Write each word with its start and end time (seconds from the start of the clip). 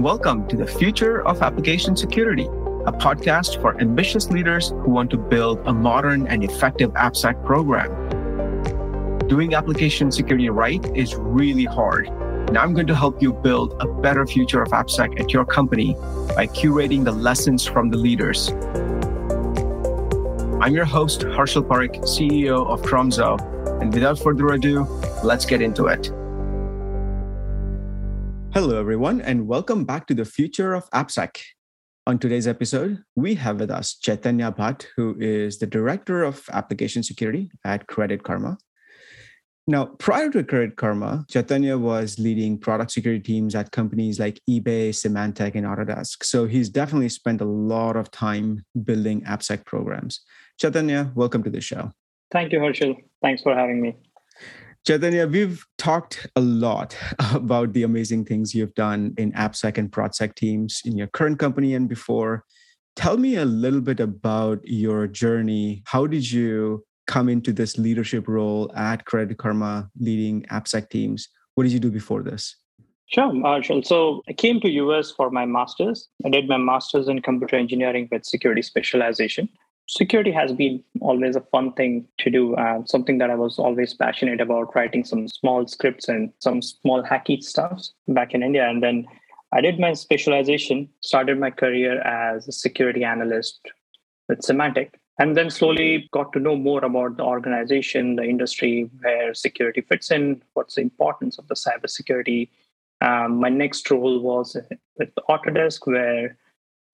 Welcome 0.00 0.48
to 0.48 0.56
the 0.56 0.66
Future 0.66 1.24
of 1.24 1.40
Application 1.40 1.96
Security, 1.96 2.46
a 2.46 2.92
podcast 2.92 3.62
for 3.62 3.80
ambitious 3.80 4.28
leaders 4.28 4.70
who 4.70 4.90
want 4.90 5.08
to 5.12 5.16
build 5.16 5.60
a 5.66 5.72
modern 5.72 6.26
and 6.26 6.42
effective 6.42 6.90
AppSec 6.94 7.44
program. 7.46 7.88
Doing 9.28 9.54
application 9.54 10.10
security 10.10 10.50
right 10.50 10.84
is 10.96 11.14
really 11.14 11.64
hard. 11.64 12.08
And 12.08 12.58
I'm 12.58 12.74
going 12.74 12.88
to 12.88 12.94
help 12.94 13.22
you 13.22 13.32
build 13.32 13.80
a 13.80 13.86
better 13.86 14.26
future 14.26 14.62
of 14.62 14.70
AppSec 14.70 15.20
at 15.20 15.32
your 15.32 15.44
company 15.44 15.94
by 16.34 16.48
curating 16.48 17.04
the 17.04 17.12
lessons 17.12 17.64
from 17.64 17.90
the 17.90 17.96
leaders. 17.96 18.48
I'm 20.60 20.74
your 20.74 20.86
host, 20.86 21.20
Harshal 21.20 21.62
Parikh, 21.62 22.02
CEO 22.02 22.66
of 22.66 22.82
Tromzo. 22.82 23.38
And 23.80 23.94
without 23.94 24.18
further 24.18 24.48
ado, 24.48 24.84
let's 25.22 25.46
get 25.46 25.62
into 25.62 25.86
it. 25.86 26.10
Hello, 28.54 28.78
everyone, 28.78 29.20
and 29.20 29.48
welcome 29.48 29.84
back 29.84 30.06
to 30.06 30.14
the 30.14 30.24
future 30.24 30.74
of 30.74 30.88
AppSec. 30.90 31.42
On 32.06 32.20
today's 32.20 32.46
episode, 32.46 33.02
we 33.16 33.34
have 33.34 33.58
with 33.58 33.68
us 33.68 33.96
Chaitanya 33.96 34.52
Bhatt, 34.52 34.86
who 34.94 35.16
is 35.18 35.58
the 35.58 35.66
Director 35.66 36.22
of 36.22 36.40
Application 36.52 37.02
Security 37.02 37.50
at 37.64 37.88
Credit 37.88 38.22
Karma. 38.22 38.56
Now, 39.66 39.86
prior 39.98 40.30
to 40.30 40.44
Credit 40.44 40.76
Karma, 40.76 41.26
Chaitanya 41.28 41.76
was 41.76 42.16
leading 42.20 42.56
product 42.56 42.92
security 42.92 43.24
teams 43.24 43.56
at 43.56 43.72
companies 43.72 44.20
like 44.20 44.40
eBay, 44.48 44.90
Symantec, 44.90 45.56
and 45.56 45.66
Autodesk. 45.66 46.22
So 46.22 46.46
he's 46.46 46.68
definitely 46.68 47.08
spent 47.08 47.40
a 47.40 47.44
lot 47.44 47.96
of 47.96 48.12
time 48.12 48.64
building 48.84 49.22
AppSec 49.22 49.66
programs. 49.66 50.20
Chaitanya, 50.60 51.10
welcome 51.16 51.42
to 51.42 51.50
the 51.50 51.60
show. 51.60 51.90
Thank 52.30 52.52
you, 52.52 52.60
Harshal. 52.60 52.94
Thanks 53.20 53.42
for 53.42 53.52
having 53.52 53.82
me. 53.82 53.96
Chaitanya, 54.86 55.26
we've 55.26 55.64
talked 55.78 56.26
a 56.36 56.42
lot 56.42 56.94
about 57.32 57.72
the 57.72 57.84
amazing 57.84 58.26
things 58.26 58.54
you've 58.54 58.74
done 58.74 59.14
in 59.16 59.32
AppSec 59.32 59.78
and 59.78 59.90
ProdSec 59.90 60.34
teams 60.34 60.82
in 60.84 60.94
your 60.94 61.06
current 61.06 61.38
company 61.38 61.74
and 61.74 61.88
before. 61.88 62.44
Tell 62.94 63.16
me 63.16 63.36
a 63.36 63.46
little 63.46 63.80
bit 63.80 63.98
about 63.98 64.60
your 64.62 65.06
journey. 65.06 65.82
How 65.86 66.06
did 66.06 66.30
you 66.30 66.84
come 67.06 67.30
into 67.30 67.50
this 67.50 67.78
leadership 67.78 68.28
role 68.28 68.70
at 68.76 69.06
Credit 69.06 69.38
Karma, 69.38 69.88
leading 69.98 70.42
AppSec 70.50 70.90
teams? 70.90 71.28
What 71.54 71.64
did 71.64 71.72
you 71.72 71.80
do 71.80 71.90
before 71.90 72.22
this? 72.22 72.54
Sure, 73.06 73.30
uh, 73.30 73.32
Harshal. 73.32 73.86
So 73.86 74.20
I 74.28 74.34
came 74.34 74.60
to 74.60 74.68
US 74.68 75.10
for 75.10 75.30
my 75.30 75.46
master's. 75.46 76.08
I 76.26 76.28
did 76.28 76.46
my 76.46 76.58
master's 76.58 77.08
in 77.08 77.22
computer 77.22 77.56
engineering 77.56 78.06
with 78.12 78.26
security 78.26 78.60
specialization 78.60 79.48
security 79.86 80.32
has 80.32 80.52
been 80.52 80.82
always 81.00 81.36
a 81.36 81.40
fun 81.40 81.72
thing 81.72 82.06
to 82.18 82.30
do 82.30 82.54
uh, 82.56 82.82
something 82.86 83.18
that 83.18 83.30
i 83.30 83.34
was 83.34 83.58
always 83.58 83.94
passionate 83.94 84.40
about 84.40 84.74
writing 84.74 85.04
some 85.04 85.28
small 85.28 85.66
scripts 85.66 86.08
and 86.08 86.32
some 86.38 86.62
small 86.62 87.02
hacky 87.02 87.42
stuff 87.42 87.82
back 88.08 88.34
in 88.34 88.42
india. 88.42 88.68
And 88.68 88.82
then 88.82 89.06
i 89.52 89.60
did 89.60 89.78
my 89.78 89.92
specialization 89.92 90.88
started 91.00 91.38
my 91.38 91.50
career 91.50 92.00
as 92.00 92.48
a 92.48 92.52
security 92.52 93.04
analyst 93.04 93.60
with 94.28 94.40
Symantec 94.40 94.90
and 95.18 95.36
then 95.36 95.50
slowly 95.50 96.08
got 96.12 96.32
to 96.32 96.40
know 96.40 96.56
more 96.56 96.84
about 96.84 97.16
the 97.16 97.22
organization 97.22 98.16
the 98.16 98.24
industry 98.24 98.90
where 99.00 99.34
security 99.34 99.80
fits 99.80 100.10
in 100.10 100.42
what's 100.54 100.76
the 100.76 100.80
importance 100.80 101.38
of 101.38 101.46
the 101.48 101.54
cybersecurity. 101.54 102.48
Um, 103.00 103.36
my 103.36 103.48
next 103.48 103.90
role 103.90 104.18
was 104.20 104.56
with 104.98 105.10
autodesk 105.28 105.86
where 105.86 106.36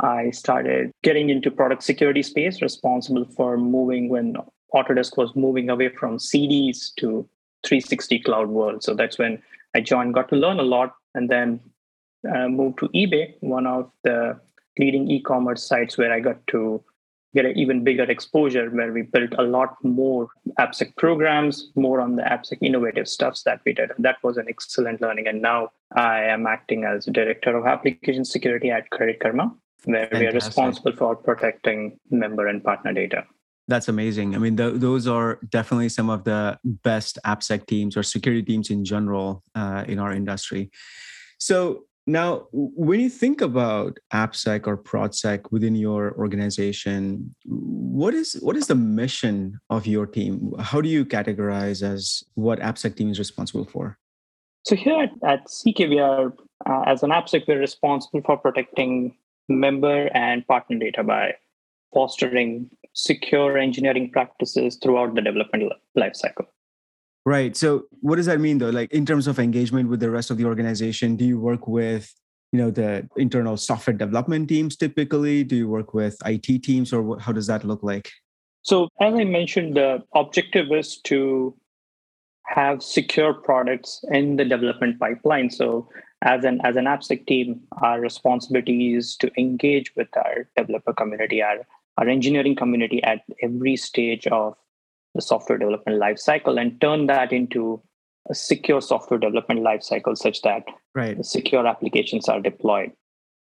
I 0.00 0.30
started 0.30 0.92
getting 1.02 1.30
into 1.30 1.50
product 1.50 1.82
security 1.82 2.22
space, 2.22 2.62
responsible 2.62 3.26
for 3.36 3.56
moving 3.56 4.08
when 4.08 4.36
Autodesk 4.74 5.16
was 5.16 5.34
moving 5.34 5.68
away 5.68 5.88
from 5.88 6.16
CDs 6.16 6.94
to 6.96 7.28
360 7.66 8.20
cloud 8.20 8.48
world. 8.48 8.82
So 8.82 8.94
that's 8.94 9.18
when 9.18 9.42
I 9.74 9.80
joined, 9.80 10.14
got 10.14 10.28
to 10.30 10.36
learn 10.36 10.58
a 10.58 10.64
lot, 10.64 10.94
and 11.14 11.28
then 11.28 11.60
uh, 12.28 12.48
moved 12.48 12.78
to 12.78 12.88
eBay, 12.88 13.34
one 13.40 13.66
of 13.66 13.90
the 14.04 14.38
leading 14.78 15.10
e-commerce 15.10 15.66
sites 15.66 15.98
where 15.98 16.12
I 16.12 16.20
got 16.20 16.46
to 16.48 16.82
get 17.34 17.44
an 17.44 17.56
even 17.56 17.84
bigger 17.84 18.04
exposure, 18.04 18.70
where 18.70 18.92
we 18.92 19.02
built 19.02 19.32
a 19.38 19.42
lot 19.42 19.76
more 19.84 20.28
AppSec 20.58 20.96
programs, 20.96 21.70
more 21.76 22.00
on 22.00 22.16
the 22.16 22.22
AppSec 22.22 22.58
innovative 22.60 23.06
stuffs 23.06 23.42
that 23.44 23.60
we 23.64 23.72
did. 23.72 23.90
And 23.94 24.04
that 24.04 24.16
was 24.22 24.36
an 24.36 24.46
excellent 24.48 25.00
learning. 25.00 25.28
And 25.28 25.40
now 25.42 25.70
I 25.94 26.22
am 26.22 26.46
acting 26.46 26.84
as 26.84 27.04
director 27.04 27.56
of 27.56 27.66
application 27.66 28.24
security 28.24 28.70
at 28.70 28.90
Credit 28.90 29.20
Karma 29.20 29.54
where 29.84 30.08
Fantastic. 30.08 30.20
we 30.20 30.26
are 30.26 30.32
responsible 30.32 30.92
for 30.96 31.16
protecting 31.16 31.98
member 32.10 32.46
and 32.46 32.62
partner 32.62 32.92
data. 32.92 33.24
That's 33.68 33.88
amazing. 33.88 34.34
I 34.34 34.38
mean, 34.38 34.56
th- 34.56 34.74
those 34.76 35.06
are 35.06 35.38
definitely 35.48 35.90
some 35.90 36.10
of 36.10 36.24
the 36.24 36.58
best 36.64 37.18
AppSec 37.24 37.66
teams 37.66 37.96
or 37.96 38.02
security 38.02 38.42
teams 38.42 38.70
in 38.70 38.84
general 38.84 39.44
uh, 39.54 39.84
in 39.86 39.98
our 39.98 40.12
industry. 40.12 40.70
So 41.38 41.84
now, 42.06 42.48
when 42.52 42.98
you 42.98 43.08
think 43.08 43.40
about 43.40 43.98
AppSec 44.12 44.66
or 44.66 44.76
ProdSec 44.76 45.52
within 45.52 45.76
your 45.76 46.12
organization, 46.18 47.34
what 47.44 48.14
is 48.14 48.38
what 48.42 48.56
is 48.56 48.66
the 48.66 48.74
mission 48.74 49.60
of 49.70 49.86
your 49.86 50.06
team? 50.06 50.52
How 50.58 50.80
do 50.80 50.88
you 50.88 51.04
categorize 51.04 51.82
as 51.82 52.24
what 52.34 52.58
AppSec 52.58 52.96
team 52.96 53.10
is 53.10 53.18
responsible 53.18 53.64
for? 53.64 53.98
So 54.64 54.74
here 54.74 55.02
at, 55.02 55.12
at 55.22 55.44
CK, 55.44 55.78
we 55.90 56.00
are 56.00 56.32
uh, 56.66 56.82
as 56.86 57.02
an 57.02 57.10
AppSec, 57.10 57.46
we're 57.46 57.60
responsible 57.60 58.22
for 58.22 58.36
protecting 58.36 59.14
member 59.50 60.08
and 60.14 60.46
partner 60.46 60.78
data 60.78 61.02
by 61.02 61.34
fostering 61.92 62.70
secure 62.94 63.58
engineering 63.58 64.10
practices 64.10 64.78
throughout 64.82 65.14
the 65.14 65.20
development 65.20 65.72
lifecycle. 65.96 66.46
Right. 67.26 67.56
So, 67.56 67.84
what 68.00 68.16
does 68.16 68.26
that 68.26 68.40
mean, 68.40 68.58
though? 68.58 68.70
Like 68.70 68.90
in 68.92 69.04
terms 69.04 69.26
of 69.26 69.38
engagement 69.38 69.88
with 69.90 70.00
the 70.00 70.10
rest 70.10 70.30
of 70.30 70.38
the 70.38 70.46
organization, 70.46 71.16
do 71.16 71.24
you 71.24 71.38
work 71.38 71.68
with 71.68 72.12
you 72.52 72.58
know 72.58 72.70
the 72.70 73.08
internal 73.16 73.56
software 73.56 73.96
development 73.96 74.48
teams 74.48 74.76
typically? 74.76 75.44
Do 75.44 75.56
you 75.56 75.68
work 75.68 75.92
with 75.92 76.16
IT 76.24 76.62
teams, 76.62 76.92
or 76.92 77.18
how 77.20 77.32
does 77.32 77.46
that 77.46 77.64
look 77.64 77.82
like? 77.82 78.10
So, 78.62 78.88
as 79.00 79.14
I 79.14 79.24
mentioned, 79.24 79.76
the 79.76 80.02
objective 80.14 80.72
is 80.72 81.00
to 81.02 81.54
have 82.46 82.82
secure 82.82 83.34
products 83.34 84.02
in 84.10 84.36
the 84.36 84.44
development 84.44 84.98
pipeline. 84.98 85.50
So, 85.50 85.88
as 86.22 86.44
an 86.44 86.60
as 86.64 86.76
an 86.76 86.84
AppSec 86.84 87.26
team, 87.26 87.60
our 87.80 88.00
responsibility 88.00 88.94
is 88.94 89.16
to 89.16 89.30
engage 89.38 89.94
with 89.96 90.08
our 90.16 90.48
developer 90.56 90.92
community, 90.92 91.42
our 91.42 91.66
our 91.96 92.08
engineering 92.08 92.56
community 92.56 93.02
at 93.02 93.22
every 93.42 93.76
stage 93.76 94.26
of 94.28 94.54
the 95.14 95.22
software 95.22 95.58
development 95.58 96.00
lifecycle, 96.00 96.60
and 96.60 96.80
turn 96.80 97.06
that 97.06 97.32
into 97.32 97.82
a 98.28 98.34
secure 98.34 98.80
software 98.80 99.18
development 99.18 99.60
lifecycle, 99.60 100.16
such 100.16 100.42
that 100.42 100.64
right. 100.94 101.24
secure 101.24 101.66
applications 101.66 102.28
are 102.28 102.40
deployed. 102.40 102.92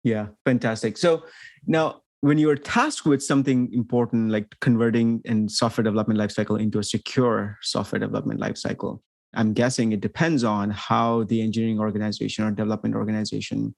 Yeah, 0.03 0.27
fantastic. 0.45 0.97
So 0.97 1.23
now 1.67 2.01
when 2.21 2.37
you 2.37 2.49
are 2.49 2.55
tasked 2.55 3.05
with 3.05 3.21
something 3.21 3.69
important 3.73 4.31
like 4.31 4.55
converting 4.61 5.21
in 5.25 5.47
software 5.49 5.83
development 5.83 6.19
lifecycle 6.19 6.59
into 6.59 6.79
a 6.79 6.83
secure 6.83 7.57
software 7.61 7.99
development 7.99 8.39
lifecycle 8.39 8.99
I'm 9.33 9.53
guessing 9.53 9.91
it 9.91 10.01
depends 10.01 10.43
on 10.43 10.71
how 10.71 11.23
the 11.23 11.41
engineering 11.41 11.79
organization 11.79 12.45
or 12.45 12.51
development 12.51 12.95
organization 12.95 13.75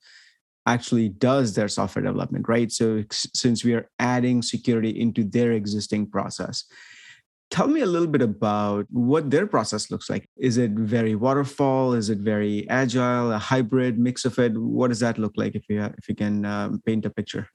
actually 0.66 1.10
does 1.10 1.56
their 1.56 1.68
software 1.68 2.04
development, 2.04 2.48
right? 2.48 2.72
So 2.72 3.04
since 3.12 3.64
we 3.64 3.74
are 3.74 3.90
adding 4.00 4.42
security 4.42 4.90
into 4.90 5.24
their 5.24 5.54
existing 5.54 6.10
process, 6.10 6.66
tell 7.50 7.68
me 7.68 7.82
a 7.82 7.86
little 7.86 8.08
bit 8.08 8.22
about 8.22 8.86
what 8.90 9.30
their 9.30 9.48
process 9.48 9.92
looks 9.92 10.10
like. 10.10 10.30
Is 10.38 10.58
it 10.58 10.72
very 10.72 11.16
waterfall? 11.16 11.94
Is 11.94 12.10
it 12.10 12.20
very 12.20 12.70
agile? 12.70 13.32
A 13.32 13.38
hybrid 13.38 14.00
mix 14.00 14.24
of 14.24 14.38
it? 14.40 14.54
What 14.58 14.90
does 14.90 15.00
that 15.00 15.18
look 15.18 15.34
like? 15.36 15.56
If 15.56 15.66
you 15.68 15.84
if 15.84 16.08
you 16.08 16.16
can 16.16 16.46
um, 16.46 16.82
paint 16.86 17.06
a 17.06 17.10
picture. 17.10 17.48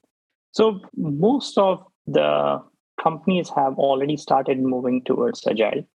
So 0.51 0.81
most 0.95 1.57
of 1.57 1.83
the 2.05 2.61
companies 3.01 3.49
have 3.55 3.77
already 3.77 4.17
started 4.17 4.59
moving 4.59 5.03
towards 5.03 5.45
agile 5.47 5.87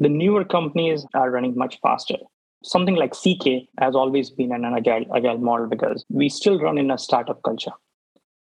the 0.00 0.08
newer 0.08 0.44
companies 0.44 1.06
are 1.14 1.30
running 1.30 1.56
much 1.56 1.78
faster. 1.80 2.16
Something 2.64 2.96
like 2.96 3.12
CK 3.12 3.68
has 3.78 3.94
always 3.94 4.30
been 4.30 4.52
an 4.52 4.64
agile, 4.64 5.06
agile 5.14 5.38
model 5.38 5.66
because 5.66 6.04
we 6.08 6.28
still 6.28 6.58
run 6.58 6.78
in 6.78 6.90
a 6.90 6.98
startup 6.98 7.42
culture 7.42 7.72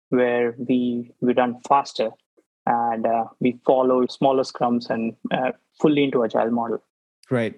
where 0.09 0.55
we 0.57 1.11
we 1.21 1.33
run 1.33 1.59
faster 1.67 2.11
and 2.65 3.05
uh, 3.05 3.25
we 3.39 3.59
follow 3.65 4.05
smaller 4.07 4.43
scrums 4.43 4.89
and 4.89 5.15
uh, 5.31 5.51
fully 5.81 6.03
into 6.03 6.23
agile 6.23 6.51
model. 6.51 6.83
Right. 7.29 7.55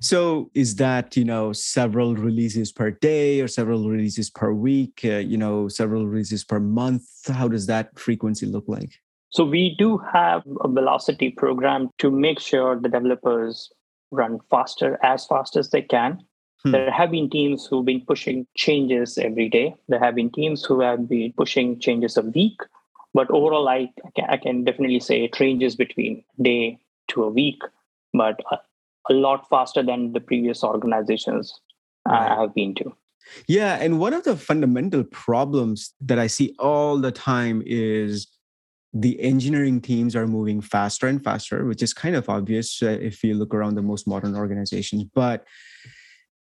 So 0.00 0.50
is 0.54 0.76
that 0.76 1.16
you 1.16 1.24
know 1.24 1.52
several 1.52 2.16
releases 2.16 2.72
per 2.72 2.90
day 2.90 3.40
or 3.40 3.48
several 3.48 3.88
releases 3.88 4.30
per 4.30 4.52
week? 4.52 5.00
Uh, 5.04 5.18
you 5.18 5.36
know 5.36 5.68
several 5.68 6.06
releases 6.06 6.44
per 6.44 6.60
month. 6.60 7.04
How 7.28 7.48
does 7.48 7.66
that 7.66 7.98
frequency 7.98 8.46
look 8.46 8.64
like? 8.66 9.00
So 9.34 9.44
we 9.44 9.74
do 9.76 9.98
have 9.98 10.44
a 10.60 10.68
velocity 10.68 11.30
program 11.30 11.90
to 11.98 12.08
make 12.08 12.38
sure 12.38 12.78
the 12.78 12.88
developers 12.88 13.68
run 14.12 14.38
faster, 14.48 14.96
as 15.02 15.26
fast 15.26 15.56
as 15.56 15.70
they 15.70 15.82
can. 15.82 16.20
Hmm. 16.62 16.70
There 16.70 16.90
have 16.92 17.10
been 17.10 17.28
teams 17.28 17.66
who've 17.66 17.84
been 17.84 18.02
pushing 18.02 18.46
changes 18.56 19.18
every 19.18 19.48
day. 19.48 19.74
There 19.88 19.98
have 19.98 20.14
been 20.14 20.30
teams 20.30 20.64
who 20.64 20.80
have 20.82 21.08
been 21.08 21.32
pushing 21.36 21.80
changes 21.80 22.16
a 22.16 22.22
week. 22.22 22.60
But 23.12 23.28
overall, 23.28 23.68
I, 23.68 23.90
I, 24.04 24.10
can, 24.14 24.24
I 24.30 24.36
can 24.36 24.62
definitely 24.62 25.00
say 25.00 25.24
it 25.24 25.40
ranges 25.40 25.74
between 25.74 26.22
day 26.40 26.78
to 27.08 27.24
a 27.24 27.28
week, 27.28 27.60
but 28.12 28.38
a, 28.52 28.58
a 29.10 29.14
lot 29.14 29.48
faster 29.48 29.82
than 29.82 30.12
the 30.12 30.20
previous 30.20 30.62
organizations 30.62 31.52
right. 32.06 32.30
I 32.30 32.40
have 32.40 32.54
been 32.54 32.76
to. 32.76 32.94
Yeah. 33.48 33.78
And 33.80 33.98
one 33.98 34.12
of 34.12 34.22
the 34.22 34.36
fundamental 34.36 35.02
problems 35.02 35.92
that 36.00 36.20
I 36.20 36.28
see 36.28 36.54
all 36.60 36.98
the 36.98 37.10
time 37.10 37.64
is 37.66 38.28
the 38.94 39.20
engineering 39.20 39.80
teams 39.80 40.14
are 40.14 40.26
moving 40.26 40.60
faster 40.60 41.08
and 41.08 41.22
faster, 41.22 41.64
which 41.66 41.82
is 41.82 41.92
kind 41.92 42.14
of 42.14 42.28
obvious 42.28 42.80
uh, 42.82 42.96
if 43.00 43.24
you 43.24 43.34
look 43.34 43.52
around 43.52 43.74
the 43.74 43.82
most 43.82 44.06
modern 44.06 44.36
organizations. 44.36 45.04
But 45.14 45.44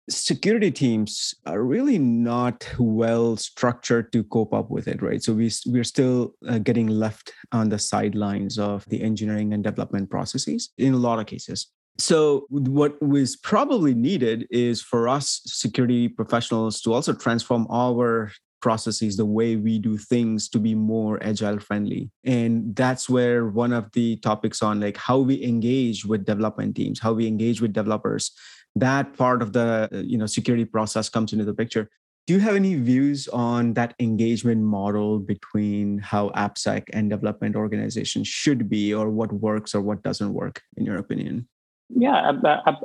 security 0.09 0.69
teams 0.69 1.33
are 1.45 1.63
really 1.63 1.97
not 1.97 2.69
well 2.77 3.37
structured 3.37 4.11
to 4.11 4.23
cope 4.25 4.53
up 4.53 4.69
with 4.69 4.85
it 4.85 5.01
right 5.01 5.23
so 5.23 5.31
we, 5.31 5.49
we're 5.65 5.83
still 5.83 6.33
uh, 6.49 6.57
getting 6.57 6.87
left 6.87 7.31
on 7.53 7.69
the 7.69 7.79
sidelines 7.79 8.59
of 8.59 8.83
the 8.89 9.01
engineering 9.01 9.53
and 9.53 9.63
development 9.63 10.09
processes 10.09 10.71
in 10.77 10.93
a 10.93 10.97
lot 10.97 11.19
of 11.19 11.25
cases 11.25 11.67
so 11.97 12.47
what 12.49 13.01
was 13.01 13.37
probably 13.37 13.93
needed 13.93 14.45
is 14.51 14.81
for 14.81 15.07
us 15.07 15.41
security 15.45 16.09
professionals 16.09 16.81
to 16.81 16.91
also 16.91 17.13
transform 17.13 17.65
our 17.69 18.29
processes 18.63 19.17
the 19.17 19.25
way 19.39 19.57
we 19.57 19.77
do 19.77 19.97
things 19.97 20.47
to 20.47 20.57
be 20.57 20.73
more 20.73 21.21
agile 21.21 21.59
friendly. 21.59 22.09
And 22.23 22.73
that's 22.75 23.09
where 23.09 23.47
one 23.47 23.73
of 23.73 23.91
the 23.91 24.15
topics 24.29 24.63
on 24.63 24.79
like 24.79 24.97
how 24.97 25.19
we 25.19 25.43
engage 25.43 26.05
with 26.05 26.25
development 26.25 26.75
teams 26.77 26.99
how 27.05 27.13
we 27.19 27.27
engage 27.27 27.59
with 27.61 27.73
developers 27.73 28.31
that 28.75 29.13
part 29.17 29.41
of 29.41 29.53
the 29.53 29.67
you 30.11 30.17
know 30.17 30.25
security 30.25 30.65
process 30.65 31.09
comes 31.09 31.33
into 31.33 31.45
the 31.45 31.53
picture. 31.53 31.89
Do 32.25 32.33
you 32.33 32.39
have 32.39 32.55
any 32.55 32.75
views 32.75 33.27
on 33.27 33.73
that 33.73 33.95
engagement 33.99 34.63
model 34.63 35.19
between 35.19 35.97
how 35.97 36.29
appsec 36.29 36.83
and 36.93 37.09
development 37.09 37.57
organizations 37.57 38.29
should 38.29 38.69
be 38.69 38.93
or 38.93 39.09
what 39.09 39.33
works 39.33 39.75
or 39.75 39.81
what 39.81 40.03
doesn't 40.03 40.33
work 40.33 40.61
in 40.77 40.85
your 40.85 40.97
opinion 40.97 41.47
yeah, 41.89 42.31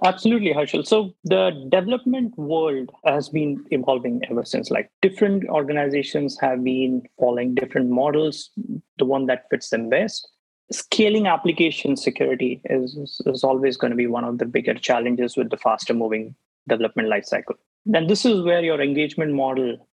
absolutely, 0.04 0.52
Harshal. 0.52 0.86
So 0.86 1.14
the 1.24 1.66
development 1.70 2.36
world 2.36 2.90
has 3.04 3.28
been 3.28 3.64
evolving 3.70 4.20
ever 4.30 4.44
since. 4.44 4.70
Like 4.70 4.90
different 5.02 5.48
organizations 5.48 6.38
have 6.40 6.62
been 6.62 7.02
following 7.18 7.54
different 7.54 7.90
models, 7.90 8.50
the 8.98 9.04
one 9.04 9.26
that 9.26 9.46
fits 9.50 9.70
them 9.70 9.88
best. 9.88 10.28
Scaling 10.70 11.26
application 11.26 11.96
security 11.96 12.60
is, 12.64 13.22
is 13.24 13.42
always 13.42 13.76
going 13.78 13.90
to 13.90 13.96
be 13.96 14.06
one 14.06 14.24
of 14.24 14.38
the 14.38 14.44
bigger 14.44 14.74
challenges 14.74 15.36
with 15.36 15.50
the 15.50 15.56
faster 15.56 15.94
moving 15.94 16.34
development 16.68 17.08
lifecycle. 17.08 17.54
And 17.94 18.10
this 18.10 18.26
is 18.26 18.42
where 18.42 18.62
your 18.62 18.82
engagement 18.82 19.32
model 19.32 19.88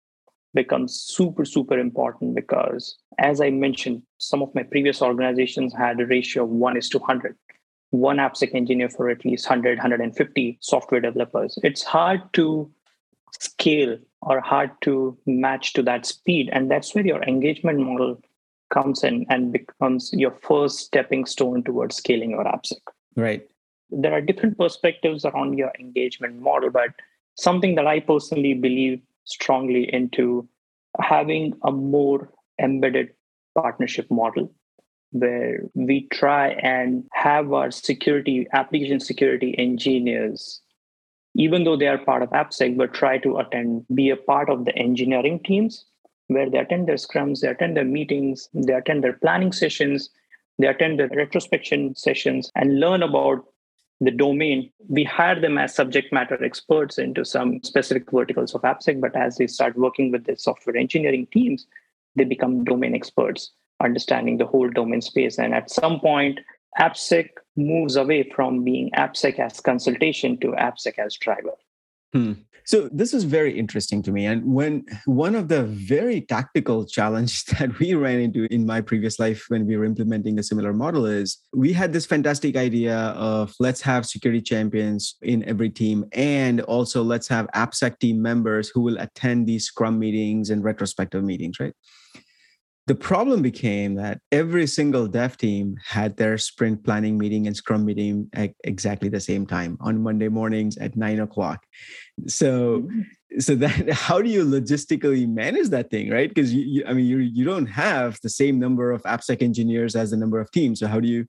becomes 0.54 0.94
super, 0.94 1.44
super 1.44 1.78
important 1.78 2.34
because, 2.34 2.96
as 3.19 3.40
I 3.43 3.50
mentioned, 3.50 4.02
some 4.19 4.43
of 4.43 4.54
my 4.54 4.62
previous 4.62 5.02
organizations 5.02 5.75
had 5.75 6.00
a 6.00 6.06
ratio 6.06 6.44
of 6.44 6.50
one 6.50 6.76
is 6.78 6.88
to 6.90 6.99
100 6.99 7.37
one 7.92 8.16
AppSec 8.16 8.54
engineer 8.54 8.88
for 8.88 9.10
at 9.10 9.24
least 9.24 9.48
100, 9.48 9.78
150 9.78 10.58
software 10.60 11.00
developers. 11.00 11.58
It's 11.62 11.84
hard 11.84 12.20
to 12.32 12.70
scale 13.38 13.98
or 14.22 14.40
hard 14.40 14.70
to 14.82 15.16
match 15.26 15.74
to 15.74 15.82
that 15.82 16.06
speed. 16.06 16.48
And 16.52 16.70
that's 16.70 16.94
where 16.94 17.06
your 17.06 17.22
engagement 17.22 17.80
model 17.80 18.20
comes 18.72 19.04
in 19.04 19.26
and 19.28 19.52
becomes 19.52 20.10
your 20.14 20.30
first 20.30 20.78
stepping 20.78 21.26
stone 21.26 21.62
towards 21.62 21.96
scaling 21.96 22.30
your 22.30 22.44
AppSec. 22.44 22.80
Right. 23.14 23.46
There 23.90 24.12
are 24.14 24.22
different 24.22 24.56
perspectives 24.56 25.26
around 25.26 25.58
your 25.58 25.70
engagement 25.78 26.40
model, 26.40 26.70
but 26.70 26.90
something 27.34 27.74
that 27.74 27.86
I 27.86 28.00
personally 28.00 28.54
believe 28.54 29.02
strongly 29.24 29.92
into 29.92 30.48
having 30.98 31.54
a 31.62 31.70
more 31.70 32.30
embedded 32.58 33.10
partnership 33.54 34.10
model 34.10 34.50
where 35.12 35.61
we 35.75 36.09
try 36.12 36.49
and 36.49 37.05
have 37.12 37.53
our 37.53 37.70
security 37.70 38.47
application 38.53 39.00
security 39.00 39.55
engineers 39.59 40.61
even 41.35 41.64
though 41.64 41.76
they 41.76 41.87
are 41.87 41.99
part 41.99 42.23
of 42.23 42.31
appsec 42.31 42.76
but 42.76 42.93
try 42.93 43.19
to 43.19 43.37
attend 43.38 43.85
be 43.94 44.11
a 44.11 44.17
part 44.17 44.49
of 44.49 44.64
the 44.64 44.76
engineering 44.76 45.41
teams 45.44 45.85
where 46.29 46.49
they 46.49 46.59
attend 46.59 46.88
their 46.88 46.97
scrums 46.97 47.41
they 47.41 47.49
attend 47.49 47.76
their 47.76 47.85
meetings 47.85 48.49
they 48.55 48.73
attend 48.73 49.05
their 49.05 49.19
planning 49.25 49.53
sessions 49.53 50.11
they 50.59 50.67
attend 50.67 50.99
the 50.99 51.09
retrospection 51.09 51.94
sessions 51.94 52.50
and 52.55 52.81
learn 52.81 53.03
about 53.03 53.44
the 54.03 54.11
domain. 54.11 54.70
We 54.88 55.05
hire 55.05 55.41
them 55.41 55.59
as 55.59 55.75
subject 55.75 56.12
matter 56.12 56.43
experts 56.43 56.99
into 56.99 57.25
some 57.25 57.62
specific 57.62 58.11
verticals 58.11 58.55
of 58.55 58.62
appsec 58.62 59.00
but 59.00 59.14
as 59.17 59.37
they 59.37 59.47
start 59.47 59.76
working 59.76 60.11
with 60.11 60.25
the 60.25 60.37
software 60.37 60.76
engineering 60.76 61.26
teams 61.32 61.67
they 62.17 62.25
become 62.25 62.64
domain 62.64 62.94
experts 62.94 63.53
understanding 63.82 64.38
the 64.38 64.46
whole 64.46 64.69
domain 64.70 65.00
space. 65.00 65.38
And 65.38 65.55
at 65.55 65.70
some 65.70 66.00
point, 66.00 66.40
AppSec 66.79 67.29
moves 67.56 67.96
away 67.96 68.31
from 68.34 68.64
being 68.64 68.90
AppSec 68.96 69.38
as 69.38 69.61
consultation 69.61 70.38
to 70.40 70.49
AppSec 70.52 70.99
as 70.99 71.17
driver. 71.17 71.52
Hmm. 72.12 72.32
So 72.64 72.88
this 72.93 73.12
is 73.12 73.25
very 73.25 73.58
interesting 73.58 74.02
to 74.05 74.12
me. 74.12 74.26
And 74.26 74.44
when 74.44 74.84
one 75.06 75.34
of 75.34 75.49
the 75.49 75.64
very 75.64 76.20
tactical 76.20 76.84
challenges 76.96 77.44
that 77.58 77.79
we 77.79 77.94
ran 77.94 78.20
into 78.20 78.46
in 78.52 78.64
my 78.64 78.81
previous 78.81 79.19
life 79.19 79.46
when 79.49 79.67
we 79.67 79.76
were 79.76 79.85
implementing 79.85 80.38
a 80.38 80.43
similar 80.43 80.73
model 80.73 81.06
is 81.06 81.38
we 81.52 81.73
had 81.73 81.93
this 81.93 82.06
fantastic 82.06 82.56
idea 82.56 82.96
of 82.96 83.55
let's 83.58 83.81
have 83.81 84.06
security 84.06 84.40
champions 84.40 85.17
in 85.23 85.44
every 85.44 85.70
team 85.70 86.05
and 86.12 86.61
also 86.62 87.02
let's 87.02 87.28
have 87.28 87.46
AppSec 87.55 87.99
team 87.99 88.23
members 88.23 88.69
who 88.69 88.81
will 88.81 88.99
attend 88.99 89.46
these 89.46 89.67
scrum 89.67 89.99
meetings 89.99 90.50
and 90.50 90.62
retrospective 90.62 91.25
meetings, 91.25 91.58
right? 91.58 91.75
The 92.87 92.94
problem 92.94 93.43
became 93.43 93.94
that 93.94 94.20
every 94.32 94.67
single 94.67 95.06
dev 95.06 95.37
team 95.37 95.76
had 95.84 96.17
their 96.17 96.37
sprint 96.37 96.82
planning 96.84 97.17
meeting 97.17 97.46
and 97.46 97.56
scrum 97.56 97.84
meeting 97.84 98.29
at 98.32 98.52
exactly 98.64 99.08
the 99.08 99.20
same 99.20 99.46
time 99.46 99.79
on 99.81 100.02
monday 100.02 100.29
mornings 100.29 100.76
at 100.79 100.96
nine 100.96 101.20
o'clock. 101.20 101.64
So 102.26 102.81
mm-hmm. 102.81 103.38
so 103.38 103.55
that 103.56 103.90
how 103.93 104.20
do 104.20 104.29
you 104.29 104.44
logistically 104.44 105.29
manage 105.29 105.69
that 105.69 105.90
thing 105.90 106.11
right? 106.11 106.29
Because 106.29 106.52
you, 106.52 106.62
you, 106.62 106.84
i 106.87 106.93
mean 106.93 107.06
you 107.06 107.19
you 107.19 107.44
don't 107.44 107.67
have 107.67 108.19
the 108.23 108.31
same 108.31 108.58
number 108.58 108.90
of 108.90 109.02
appsec 109.02 109.43
engineers 109.43 109.94
as 109.94 110.11
the 110.11 110.17
number 110.17 110.40
of 110.40 110.50
teams. 110.50 110.81
So 110.81 110.88
how 110.88 110.99
do 110.99 111.08
you 111.08 111.26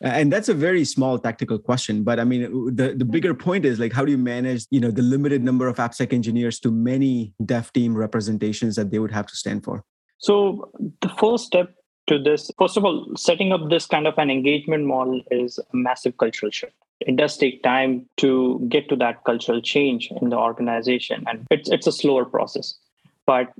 and 0.00 0.32
that's 0.32 0.48
a 0.48 0.54
very 0.54 0.84
small 0.84 1.18
tactical 1.18 1.58
question 1.58 2.02
but 2.02 2.18
i 2.18 2.24
mean 2.24 2.42
the, 2.74 2.94
the 2.94 3.04
bigger 3.04 3.32
point 3.32 3.64
is 3.64 3.78
like 3.78 3.92
how 3.92 4.04
do 4.04 4.10
you 4.10 4.18
manage 4.18 4.66
you 4.70 4.80
know 4.80 4.90
the 4.90 5.00
limited 5.00 5.42
number 5.42 5.68
of 5.68 5.76
appsec 5.76 6.12
engineers 6.12 6.58
to 6.58 6.70
many 6.70 7.32
dev 7.46 7.72
team 7.72 7.96
representations 7.96 8.74
that 8.74 8.90
they 8.90 8.98
would 8.98 9.12
have 9.12 9.24
to 9.24 9.36
stand 9.36 9.62
for 9.62 9.84
so 10.24 10.70
the 11.02 11.10
first 11.20 11.44
step 11.44 11.74
to 12.06 12.18
this, 12.18 12.50
first 12.58 12.78
of 12.78 12.84
all, 12.84 13.06
setting 13.14 13.52
up 13.52 13.68
this 13.68 13.84
kind 13.84 14.06
of 14.06 14.16
an 14.16 14.30
engagement 14.30 14.86
model 14.86 15.22
is 15.30 15.58
a 15.58 15.76
massive 15.76 16.16
cultural 16.16 16.50
shift. 16.50 16.72
It 17.00 17.16
does 17.16 17.36
take 17.36 17.62
time 17.62 18.06
to 18.18 18.64
get 18.70 18.88
to 18.88 18.96
that 18.96 19.24
cultural 19.24 19.60
change 19.60 20.10
in 20.22 20.30
the 20.30 20.38
organization, 20.38 21.24
and 21.26 21.46
it's 21.50 21.68
it's 21.68 21.86
a 21.86 21.92
slower 21.92 22.24
process. 22.24 22.74
But 23.26 23.52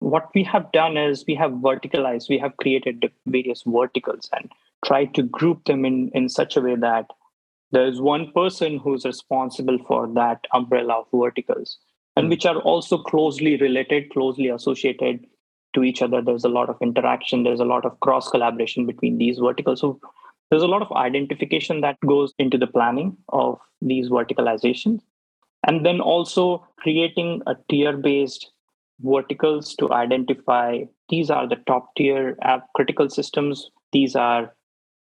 what 0.00 0.28
we 0.34 0.42
have 0.44 0.72
done 0.72 0.96
is 0.96 1.24
we 1.28 1.36
have 1.36 1.52
verticalized, 1.52 2.28
we 2.28 2.38
have 2.38 2.56
created 2.56 3.12
various 3.26 3.62
verticals 3.64 4.28
and 4.32 4.50
tried 4.84 5.14
to 5.14 5.22
group 5.22 5.64
them 5.66 5.84
in, 5.84 6.10
in 6.14 6.28
such 6.28 6.56
a 6.56 6.60
way 6.60 6.74
that 6.76 7.06
there's 7.70 8.00
one 8.00 8.32
person 8.32 8.78
who's 8.78 9.04
responsible 9.04 9.78
for 9.86 10.08
that 10.14 10.46
umbrella 10.52 11.00
of 11.00 11.06
verticals 11.12 11.78
and 12.16 12.26
hmm. 12.26 12.30
which 12.30 12.46
are 12.46 12.60
also 12.60 12.98
closely 12.98 13.56
related, 13.56 14.10
closely 14.10 14.48
associated 14.48 15.26
to 15.78 15.84
each 15.84 16.02
other. 16.02 16.20
There's 16.20 16.44
a 16.44 16.48
lot 16.48 16.68
of 16.68 16.76
interaction. 16.82 17.44
There's 17.44 17.60
a 17.60 17.64
lot 17.64 17.84
of 17.84 17.98
cross 18.00 18.28
collaboration 18.28 18.86
between 18.86 19.18
these 19.18 19.38
verticals. 19.38 19.80
So 19.80 20.00
there's 20.50 20.62
a 20.62 20.66
lot 20.74 20.82
of 20.82 20.90
identification 20.92 21.80
that 21.82 21.98
goes 22.06 22.34
into 22.38 22.58
the 22.58 22.66
planning 22.66 23.16
of 23.28 23.58
these 23.80 24.08
verticalizations. 24.08 25.00
And 25.66 25.84
then 25.84 26.00
also 26.00 26.66
creating 26.78 27.42
a 27.46 27.56
tier 27.70 27.96
based 27.96 28.50
verticals 29.00 29.74
to 29.76 29.92
identify 29.92 30.84
these 31.08 31.30
are 31.30 31.48
the 31.48 31.56
top 31.66 31.94
tier 31.96 32.36
app 32.42 32.66
critical 32.74 33.08
systems. 33.08 33.70
These 33.92 34.16
are 34.16 34.54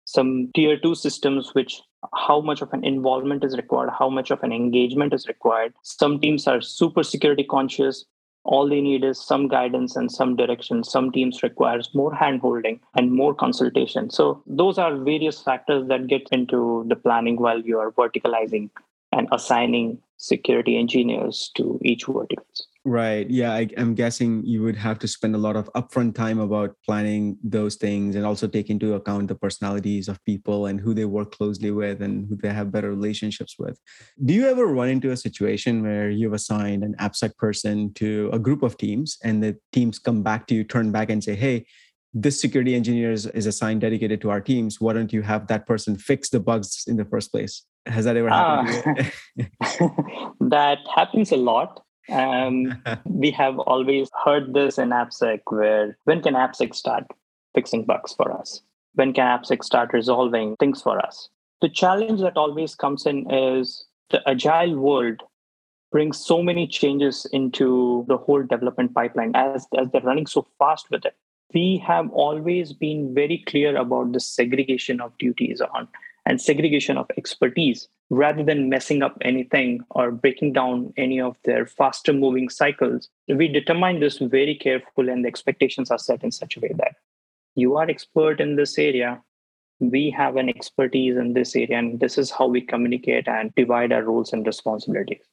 some 0.05 0.50
tier 0.55 0.79
two 0.79 0.95
systems, 0.95 1.50
which 1.55 1.81
how 2.14 2.41
much 2.41 2.62
of 2.62 2.73
an 2.73 2.85
involvement 2.85 3.45
is 3.45 3.57
required, 3.57 3.91
how 3.97 4.09
much 4.09 4.31
of 4.31 4.43
an 4.43 4.52
engagement 4.52 5.14
is 5.14 5.29
required. 5.29 5.75
Some 5.83 6.19
teams 6.21 6.47
are 6.49 6.61
super 6.61 7.02
security 7.02 7.45
conscious, 7.45 8.05
all 8.44 8.68
they 8.68 8.80
need 8.80 9.04
is 9.04 9.25
some 9.25 9.49
guidance 9.49 9.96
and 9.96 10.11
some 10.11 10.37
direction. 10.37 10.82
Some 10.82 11.12
teams 11.12 11.42
requires 11.42 11.90
more 11.94 12.12
handholding 12.12 12.80
and 12.96 13.12
more 13.12 13.34
consultation. 13.34 14.11
So 14.11 14.42
those 14.46 14.78
are 14.78 14.96
various 14.96 15.40
factors 15.40 15.87
that 15.88 16.08
get 16.08 16.28
into 16.32 16.84
the 16.88 16.96
planning 16.96 17.37
while 17.37 17.61
you 17.61 17.78
are 17.78 17.92
verticalizing 17.92 18.70
and 19.12 19.28
assigning 19.30 19.99
security 20.16 20.76
engineers 20.76 21.50
to 21.56 21.78
each 21.84 22.06
verticals 22.06 22.66
Right. 22.85 23.31
Yeah. 23.31 23.53
I, 23.53 23.69
am 23.77 23.95
guessing 23.95 24.45
you 24.45 24.62
would 24.62 24.75
have 24.75 24.99
to 25.01 25.09
spend 25.09 25.37
a 25.37 25.39
lot 25.39 25.55
of 25.55 25.73
upfront 25.75 26.17
time 26.17 26.41
about 26.41 26.75
planning 26.85 27.39
those 27.45 27.77
things 27.77 28.17
and 28.17 28.27
also 28.27 28.49
take 28.49 28.71
into 28.71 28.95
account 28.95 29.29
the 29.29 29.37
personalities 29.37 30.09
of 30.09 30.23
people 30.25 30.67
and 30.67 30.81
who 30.81 30.93
they 30.93 31.05
work 31.05 31.31
closely 31.31 31.71
with 31.71 32.03
and 32.03 32.27
who 32.29 32.37
they 32.37 32.53
have 32.53 32.73
better 32.73 32.91
relationships 32.91 33.55
with. 33.57 33.79
Do 34.25 34.35
you 34.35 34.49
ever 34.49 34.67
run 34.67 34.89
into 34.89 35.12
a 35.12 35.17
situation 35.17 35.85
where 35.85 36.11
you've 36.11 36.33
assigned 36.33 36.83
an 36.83 36.97
AppSec 36.99 37.37
person 37.37 37.95
to 37.95 38.31
a 38.33 38.39
group 38.41 38.65
of 38.65 38.77
teams 38.77 39.17
and 39.23 39.41
the 39.41 39.57
teams 39.73 40.01
come 40.01 40.25
back 40.25 40.49
to 40.49 40.55
you, 40.57 40.65
turn 40.65 40.91
back 40.91 41.09
and 41.09 41.23
say, 41.23 41.37
hey, 41.37 41.67
this 42.12 42.41
security 42.41 42.75
engineer 42.75 43.12
is, 43.12 43.27
is 43.27 43.47
assigned 43.47 43.83
dedicated 43.83 44.21
to 44.23 44.31
our 44.31 44.41
teams. 44.41 44.81
Why 44.81 44.93
don't 44.93 45.12
you 45.12 45.23
have 45.23 45.47
that 45.47 45.67
person 45.69 45.97
fix 45.97 46.31
the 46.31 46.41
bugs 46.41 46.83
in 46.89 46.97
the 46.97 47.05
first 47.05 47.31
place? 47.31 47.65
Has 47.87 48.07
that 48.07 48.17
ever 48.17 48.29
happened? 48.29 49.12
Uh, 49.39 49.89
that 50.41 50.79
happens 50.97 51.31
a 51.31 51.37
lot 51.37 51.81
Um, 52.09 52.82
we 53.04 53.30
have 53.32 53.59
always 53.59 54.11
heard 54.25 54.54
this 54.54 54.78
in 54.78 54.90
AppSec 54.90 55.40
where 55.47 55.97
when 56.04 56.23
can 56.23 56.35
AppSec 56.35 56.75
start 56.75 57.04
fixing 57.54 57.85
bugs 57.85 58.12
for 58.12 58.32
us? 58.32 58.62
When 58.94 59.12
can 59.12 59.26
AppSec 59.26 59.64
start 59.64 59.92
resolving 59.92 60.56
things 60.56 60.82
for 60.82 60.99
us? 60.99 61.28
The 61.61 61.68
challenge 61.68 62.21
that 62.21 62.37
always 62.37 62.75
comes 62.75 63.06
in 63.06 63.30
is 63.30 63.85
the 64.11 64.21
agile 64.28 64.76
world 64.76 65.23
brings 65.90 66.18
so 66.18 66.42
many 66.42 66.66
changes 66.66 67.26
into 67.32 68.04
the 68.09 68.16
whole 68.16 68.42
development 68.42 68.94
pipeline 68.94 69.32
as, 69.35 69.66
as 69.78 69.88
they're 69.90 70.00
running 70.00 70.26
so 70.26 70.47
fast 70.59 70.90
with 70.90 71.04
it. 71.04 71.14
We 71.54 71.82
have 71.87 72.11
always 72.11 72.73
been 72.73 73.14
very 73.14 73.44
clear 73.47 73.76
about 73.76 74.12
the 74.12 74.21
segregation 74.21 75.00
of 75.00 75.16
duties 75.18 75.61
on 75.61 75.87
and 76.26 76.41
segregation 76.41 76.97
of 76.97 77.11
expertise 77.17 77.88
rather 78.11 78.45
than 78.45 78.69
messing 78.69 79.02
up 79.02 79.17
anything 79.23 79.81
or 79.91 80.11
breaking 80.11 80.52
down 80.52 80.93
any 80.97 81.21
of 81.21 81.37
their 81.45 81.67
faster 81.67 82.12
moving 82.12 82.49
cycles. 82.49 83.09
We 83.29 83.49
determine 83.49 84.00
this 84.00 84.19
very 84.19 84.55
carefully 84.55 85.12
and 85.12 85.25
the 85.25 85.29
expectations 85.29 85.91
are 85.91 85.99
set 85.99 86.23
in 86.23 86.31
such 86.31 86.57
a 86.57 86.61
way 86.61 86.73
that 86.76 86.95
you 87.55 87.76
are 87.76 87.88
expert 87.88 88.41
in 88.41 88.57
this 88.57 88.79
area 88.79 89.21
we 89.91 90.11
have 90.11 90.37
an 90.37 90.49
expertise 90.49 91.17
in 91.17 91.33
this 91.33 91.57
area 91.57 91.79
and 91.79 91.99
this 91.99 92.17
is 92.17 92.31
how 92.31 92.47
we 92.47 92.61
communicate 92.61 93.26
and 93.26 93.52
divide 93.57 93.93
our 93.93 94.02
roles 94.02 94.33
and 94.33 94.47
responsibilities 94.47 95.25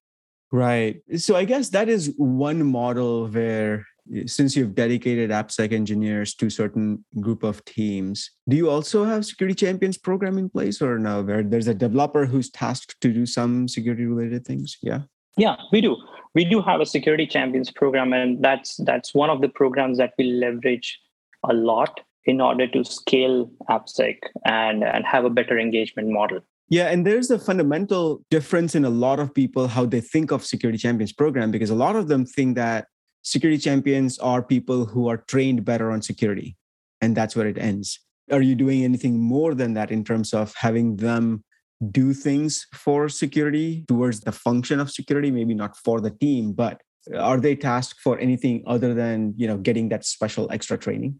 right 0.51 1.01
so 1.15 1.36
i 1.36 1.46
guess 1.46 1.69
that 1.69 1.88
is 1.88 2.13
one 2.17 2.63
model 2.63 3.27
where 3.27 3.86
since 4.25 4.55
you've 4.55 4.75
dedicated 4.75 5.29
appsec 5.29 5.71
engineers 5.71 6.33
to 6.35 6.49
certain 6.49 7.03
group 7.19 7.43
of 7.43 7.63
teams 7.65 8.31
do 8.47 8.55
you 8.55 8.69
also 8.69 9.03
have 9.03 9.25
security 9.25 9.55
champions 9.55 9.97
program 9.97 10.37
in 10.37 10.49
place 10.49 10.81
or 10.81 10.97
no? 10.97 11.21
Where 11.21 11.43
there's 11.43 11.67
a 11.67 11.73
developer 11.73 12.25
who's 12.25 12.49
tasked 12.49 12.99
to 13.01 13.13
do 13.13 13.25
some 13.25 13.67
security 13.67 14.05
related 14.05 14.45
things 14.45 14.77
yeah? 14.81 15.01
Yeah 15.37 15.55
we 15.71 15.81
do. 15.81 15.95
We 16.35 16.45
do 16.45 16.61
have 16.61 16.79
a 16.79 16.85
security 16.85 17.27
champions 17.27 17.71
program 17.71 18.13
and 18.13 18.43
that's 18.43 18.77
that's 18.85 19.13
one 19.13 19.29
of 19.29 19.41
the 19.41 19.49
programs 19.49 19.97
that 19.97 20.13
we 20.17 20.31
leverage 20.31 20.99
a 21.47 21.53
lot 21.53 22.01
in 22.25 22.41
order 22.41 22.67
to 22.67 22.83
scale 22.83 23.49
appsec 23.69 24.17
and 24.45 24.83
and 24.83 25.05
have 25.05 25.25
a 25.25 25.29
better 25.29 25.57
engagement 25.57 26.09
model. 26.09 26.39
Yeah, 26.69 26.89
and 26.89 27.05
there's 27.05 27.31
a 27.31 27.39
fundamental 27.39 28.23
difference 28.29 28.75
in 28.75 28.85
a 28.85 28.91
lot 28.91 29.19
of 29.19 29.33
people 29.33 29.67
how 29.67 29.85
they 29.85 30.01
think 30.01 30.31
of 30.31 30.45
security 30.45 30.77
champions 30.77 31.11
program 31.11 31.49
because 31.49 31.71
a 31.71 31.75
lot 31.75 31.95
of 31.95 32.07
them 32.07 32.25
think 32.25 32.55
that 32.57 32.87
security 33.21 33.59
champions 33.59 34.17
are 34.19 34.41
people 34.41 34.85
who 34.85 35.07
are 35.07 35.17
trained 35.17 35.65
better 35.65 35.91
on 35.91 36.01
security 36.01 36.55
and 37.01 37.15
that's 37.15 37.35
where 37.35 37.47
it 37.47 37.57
ends. 37.57 37.99
Are 38.31 38.41
you 38.41 38.55
doing 38.55 38.83
anything 38.83 39.19
more 39.19 39.53
than 39.53 39.73
that 39.73 39.91
in 39.91 40.03
terms 40.03 40.33
of 40.33 40.53
having 40.55 40.97
them 40.97 41.43
do 41.91 42.13
things 42.13 42.67
for 42.73 43.09
security 43.09 43.85
towards 43.88 44.19
the 44.21 44.31
function 44.31 44.79
of 44.79 44.91
security? 44.91 45.31
Maybe 45.31 45.53
not 45.53 45.77
for 45.77 46.01
the 46.01 46.11
team 46.11 46.53
but 46.53 46.81
are 47.17 47.39
they 47.39 47.55
tasked 47.55 47.99
for 48.01 48.19
anything 48.19 48.63
other 48.67 48.93
than 48.93 49.33
you 49.38 49.47
know 49.47 49.57
getting 49.57 49.89
that 49.89 50.05
special 50.05 50.51
extra 50.51 50.77
training? 50.77 51.19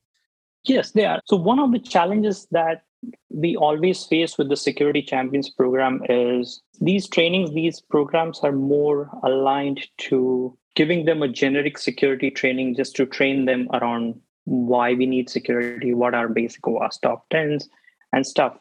Yes 0.66 0.92
they 0.92 1.06
are. 1.06 1.22
So 1.26 1.38
one 1.38 1.60
of 1.60 1.72
the 1.72 1.80
challenges 1.80 2.48
that 2.52 2.84
we 3.30 3.56
always 3.56 4.06
face 4.06 4.38
with 4.38 4.50
the 4.50 4.58
security 4.58 5.02
champions 5.02 5.50
program 5.50 6.02
is 6.10 6.62
these 6.82 7.08
trainings 7.08 7.54
these 7.54 7.80
programs 7.80 8.40
are 8.44 8.52
more 8.52 9.10
aligned 9.24 9.88
to 9.98 10.58
giving 10.80 11.04
them 11.04 11.22
a 11.22 11.28
generic 11.28 11.78
security 11.78 12.32
training 12.32 12.74
just 12.74 12.96
to 12.96 13.06
train 13.06 13.44
them 13.44 13.68
around 13.74 14.18
why 14.46 14.94
we 14.94 15.06
need 15.06 15.30
security, 15.30 15.94
what 15.94 16.16
are 16.16 16.30
basic 16.30 16.62
OWASP 16.62 17.02
top 17.02 17.30
10s 17.34 17.66
and 18.14 18.26
stuff. 18.26 18.58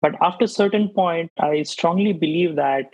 But 0.00 0.12
after 0.22 0.44
a 0.44 0.58
certain 0.62 0.88
point, 0.90 1.32
I 1.40 1.64
strongly 1.64 2.12
believe 2.12 2.54
that 2.54 2.90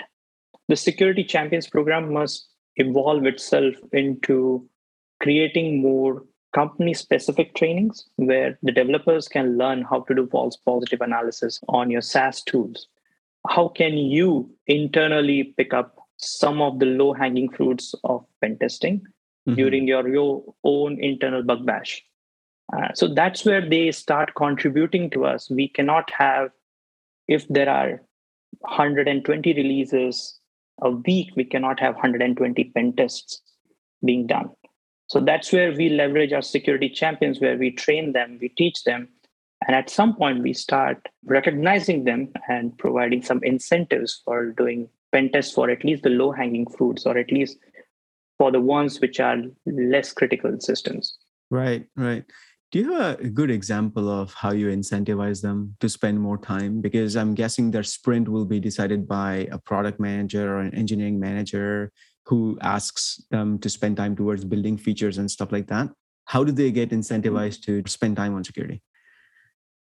the 0.71 0.77
Security 0.77 1.23
Champions 1.23 1.69
program 1.69 2.15
must 2.15 2.49
evolve 2.77 3.27
itself 3.27 3.75
into 3.93 4.67
creating 5.21 5.83
more 5.83 6.25
company 6.55 6.95
specific 6.95 7.55
trainings 7.55 8.09
where 8.17 8.59
the 8.63 8.73
developers 8.73 9.29
can 9.29 9.59
learn 9.59 9.83
how 9.83 10.01
to 10.05 10.15
do 10.15 10.27
false 10.29 10.57
positive 10.57 11.03
analysis 11.03 11.61
on 11.69 11.91
your 11.91 12.01
SAST 12.01 12.47
tools. 12.47 12.87
How 13.47 13.69
can 13.69 13.99
you 13.99 14.51
internally 14.67 15.53
pick 15.59 15.75
up 15.75 16.02
some 16.25 16.63
of 16.63 16.79
the 16.79 16.87
low 16.87 17.13
hanging 17.13 17.49
fruits 17.51 17.95
of 18.05 18.25
pen 18.41 18.59
testing 18.59 19.01
mm-hmm. 19.49 19.55
during 19.55 19.87
your, 19.87 20.09
your 20.09 20.43
own 20.65 21.03
internal 21.03 21.43
bug 21.43 21.67
bash. 21.67 22.03
Uh, 22.77 22.89
so 22.95 23.09
that's 23.09 23.45
where 23.45 23.69
they 23.69 23.91
start 23.91 24.33
contributing 24.37 25.11
to 25.11 25.25
us. 25.27 25.51
We 25.51 25.69
cannot 25.69 26.11
have, 26.11 26.51
if 27.29 27.47
there 27.49 27.69
are 27.69 28.03
120 28.61 29.55
releases 29.55 30.39
a 30.81 30.91
week, 30.91 31.31
we 31.37 31.45
cannot 31.45 31.81
have 31.81 31.95
120 31.95 32.65
pen 32.75 32.95
tests 32.95 33.43
being 34.05 34.27
done. 34.27 34.51
So 35.09 35.21
that's 35.21 35.53
where 35.53 35.73
we 35.73 35.91
leverage 35.91 36.33
our 36.33 36.43
security 36.43 36.89
champions, 36.89 37.41
where 37.41 37.59
we 37.59 37.71
train 37.71 38.13
them, 38.13 38.39
we 38.41 38.49
teach 38.49 38.85
them. 38.85 39.09
And 39.67 39.77
at 39.77 39.91
some 39.91 40.17
point, 40.17 40.43
we 40.43 40.55
start 40.55 41.09
recognizing 41.25 42.05
them 42.05 42.33
and 42.49 42.77
providing 42.79 43.23
some 43.23 43.43
incentives 43.45 44.23
for 44.25 44.53
doing 44.53 44.89
pen 45.13 45.31
test 45.31 45.55
for 45.55 45.71
at 45.71 45.85
least 45.85 46.03
the 46.03 46.11
low 46.11 46.33
hanging 46.33 46.67
fruits 46.67 47.07
or 47.07 47.17
at 47.19 47.31
least 47.31 47.59
for 48.39 48.51
the 48.51 48.61
ones 48.61 49.01
which 49.01 49.21
are 49.21 49.37
less 49.67 50.13
critical 50.13 50.59
systems. 50.61 51.19
Right 51.51 51.87
right. 51.97 52.25
Do 52.73 52.79
you 52.79 52.93
have 52.93 53.21
a 53.21 53.29
good 53.29 53.51
example 53.51 54.09
of 54.09 54.33
how 54.33 54.53
you 54.53 54.69
incentivize 54.69 55.43
them 55.43 55.77
to 55.81 55.91
spend 55.91 56.19
more 56.19 56.39
time? 56.39 56.81
Because 56.81 57.17
i'm 57.17 57.35
guessing 57.35 57.71
their 57.71 57.83
sprint 57.83 58.29
will 58.29 58.47
be 58.47 58.61
decided 58.61 59.07
by 59.07 59.47
a 59.53 59.59
product 59.59 60.01
manager 60.01 60.57
or 60.57 60.61
an 60.61 60.75
engineering 60.75 61.21
manager 61.21 61.93
who 62.25 62.57
asks 62.63 63.21
them 63.31 63.59
to 63.59 63.69
spend 63.69 63.97
time 63.97 64.17
towards 64.17 64.45
building 64.45 64.79
features 64.79 65.19
and 65.19 65.31
stuff 65.31 65.53
like 65.53 65.67
that. 65.67 65.91
How 66.27 66.45
do 66.45 66.53
they 66.53 66.71
get 66.71 66.91
incentivized 66.91 67.63
to 67.63 67.83
spend 67.87 68.17
time 68.17 68.35
on 68.35 68.45
security 68.45 68.81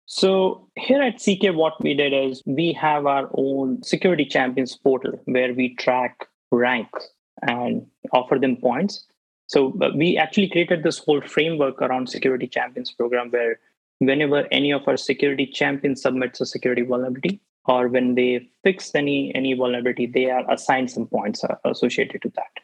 so 0.05 0.67
here 0.75 1.01
at 1.01 1.17
CK, 1.17 1.55
what 1.55 1.81
we 1.81 1.93
did 1.93 2.13
is 2.13 2.43
we 2.45 2.73
have 2.73 3.05
our 3.05 3.29
own 3.33 3.81
security 3.83 4.25
champions 4.25 4.75
portal 4.75 5.19
where 5.25 5.53
we 5.53 5.75
track 5.75 6.27
ranks 6.51 7.09
and 7.41 7.85
offer 8.11 8.37
them 8.37 8.57
points. 8.57 9.05
So 9.47 9.77
uh, 9.81 9.89
we 9.95 10.17
actually 10.17 10.49
created 10.49 10.83
this 10.83 10.97
whole 10.97 11.21
framework 11.21 11.81
around 11.81 12.09
security 12.09 12.47
champions 12.47 12.91
program 12.91 13.31
where 13.31 13.59
whenever 13.99 14.47
any 14.51 14.71
of 14.71 14.87
our 14.87 14.97
security 14.97 15.45
champions 15.45 16.01
submits 16.01 16.41
a 16.41 16.45
security 16.45 16.81
vulnerability 16.81 17.41
or 17.65 17.87
when 17.87 18.15
they 18.15 18.49
fix 18.63 18.95
any 18.95 19.33
any 19.35 19.53
vulnerability, 19.53 20.07
they 20.07 20.29
are 20.29 20.49
assigned 20.51 20.89
some 20.89 21.07
points 21.07 21.43
uh, 21.43 21.55
associated 21.65 22.21
to 22.23 22.31
that. 22.35 22.63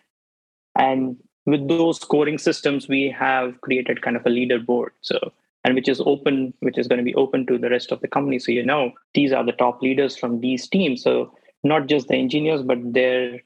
And 0.76 1.18
with 1.46 1.68
those 1.68 2.00
scoring 2.00 2.38
systems, 2.38 2.88
we 2.88 3.10
have 3.10 3.62
created 3.62 4.02
kind 4.02 4.18
of 4.18 4.26
a 4.26 4.30
leaderboard. 4.30 4.90
So 5.02 5.32
and 5.68 5.76
which 5.76 5.90
is 5.90 6.02
open, 6.06 6.54
which 6.62 6.78
is 6.78 6.88
going 6.88 6.98
to 6.98 7.04
be 7.04 7.14
open 7.16 7.46
to 7.46 7.58
the 7.58 7.70
rest 7.70 7.92
of 7.92 8.00
the 8.00 8.08
company. 8.08 8.40
So 8.40 8.54
you 8.54 8.66
know 8.66 8.94
these 9.14 9.34
are 9.34 9.44
the 9.44 9.52
top 9.52 9.82
leaders 9.82 10.16
from 10.16 10.40
these 10.40 10.66
teams. 10.66 11.04
So 11.04 11.36
not 11.62 11.88
just 11.88 12.08
the 12.08 12.16
engineers, 12.16 12.62
but 12.62 12.78
their 12.94 13.42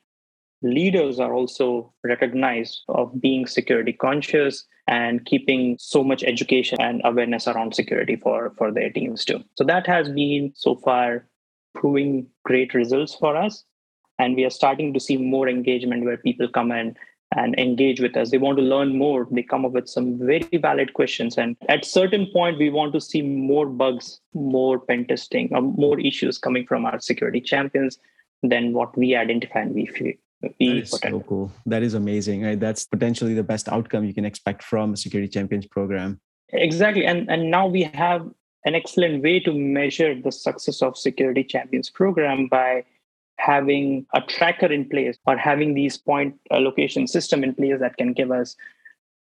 leaders 0.61 1.19
are 1.19 1.33
also 1.33 1.91
recognized 2.03 2.83
of 2.89 3.19
being 3.19 3.47
security 3.47 3.91
conscious 3.91 4.65
and 4.87 5.25
keeping 5.25 5.75
so 5.79 6.03
much 6.03 6.21
education 6.21 6.79
and 6.79 7.01
awareness 7.05 7.47
around 7.47 7.73
security 7.73 8.15
for 8.15 8.53
for 8.55 8.71
their 8.71 8.91
teams 8.91 9.25
too 9.25 9.43
so 9.55 9.63
that 9.63 9.87
has 9.87 10.07
been 10.09 10.51
so 10.55 10.75
far 10.75 11.25
proving 11.73 12.27
great 12.45 12.75
results 12.75 13.15
for 13.15 13.35
us 13.35 13.63
and 14.19 14.35
we 14.35 14.45
are 14.45 14.51
starting 14.51 14.93
to 14.93 14.99
see 14.99 15.17
more 15.17 15.49
engagement 15.49 16.05
where 16.05 16.17
people 16.17 16.47
come 16.47 16.71
in 16.71 16.95
and 17.37 17.57
engage 17.57 18.01
with 18.01 18.17
us 18.17 18.29
they 18.29 18.37
want 18.37 18.57
to 18.57 18.63
learn 18.63 18.97
more 18.97 19.27
they 19.31 19.43
come 19.43 19.65
up 19.65 19.71
with 19.71 19.87
some 19.87 20.17
very 20.19 20.57
valid 20.61 20.93
questions 20.93 21.37
and 21.37 21.55
at 21.69 21.85
certain 21.85 22.25
point 22.33 22.57
we 22.57 22.69
want 22.69 22.91
to 22.93 22.99
see 22.99 23.21
more 23.21 23.65
bugs 23.65 24.19
more 24.33 24.79
pen 24.79 25.05
testing 25.05 25.49
or 25.53 25.61
more 25.61 25.99
issues 25.99 26.37
coming 26.37 26.65
from 26.65 26.85
our 26.85 26.99
security 26.99 27.39
champions 27.39 27.99
than 28.43 28.73
what 28.73 28.97
we 28.97 29.15
identify 29.15 29.61
and 29.61 29.73
we 29.73 29.85
feel 29.85 30.13
that 30.41 30.53
is 30.59 30.89
so 30.89 31.19
cool. 31.27 31.51
That 31.65 31.83
is 31.83 31.93
amazing. 31.93 32.43
Right? 32.43 32.59
That's 32.59 32.85
potentially 32.85 33.33
the 33.33 33.43
best 33.43 33.69
outcome 33.69 34.05
you 34.05 34.13
can 34.13 34.25
expect 34.25 34.63
from 34.63 34.93
a 34.93 34.97
security 34.97 35.29
champions 35.29 35.67
program. 35.67 36.19
Exactly. 36.49 37.05
And 37.05 37.29
and 37.29 37.51
now 37.51 37.67
we 37.67 37.83
have 37.83 38.27
an 38.65 38.75
excellent 38.75 39.23
way 39.23 39.39
to 39.39 39.53
measure 39.53 40.19
the 40.19 40.31
success 40.31 40.81
of 40.81 40.97
security 40.97 41.43
champions 41.43 41.89
program 41.89 42.47
by 42.47 42.83
having 43.41 44.05
a 44.13 44.21
tracker 44.21 44.67
in 44.67 44.87
place 44.87 45.17
or 45.25 45.35
having 45.35 45.73
these 45.73 45.97
point 45.97 46.35
uh, 46.51 46.55
allocation 46.55 47.07
system 47.07 47.43
in 47.43 47.55
place 47.55 47.79
that 47.79 47.97
can 47.97 48.13
give 48.13 48.31
us 48.31 48.55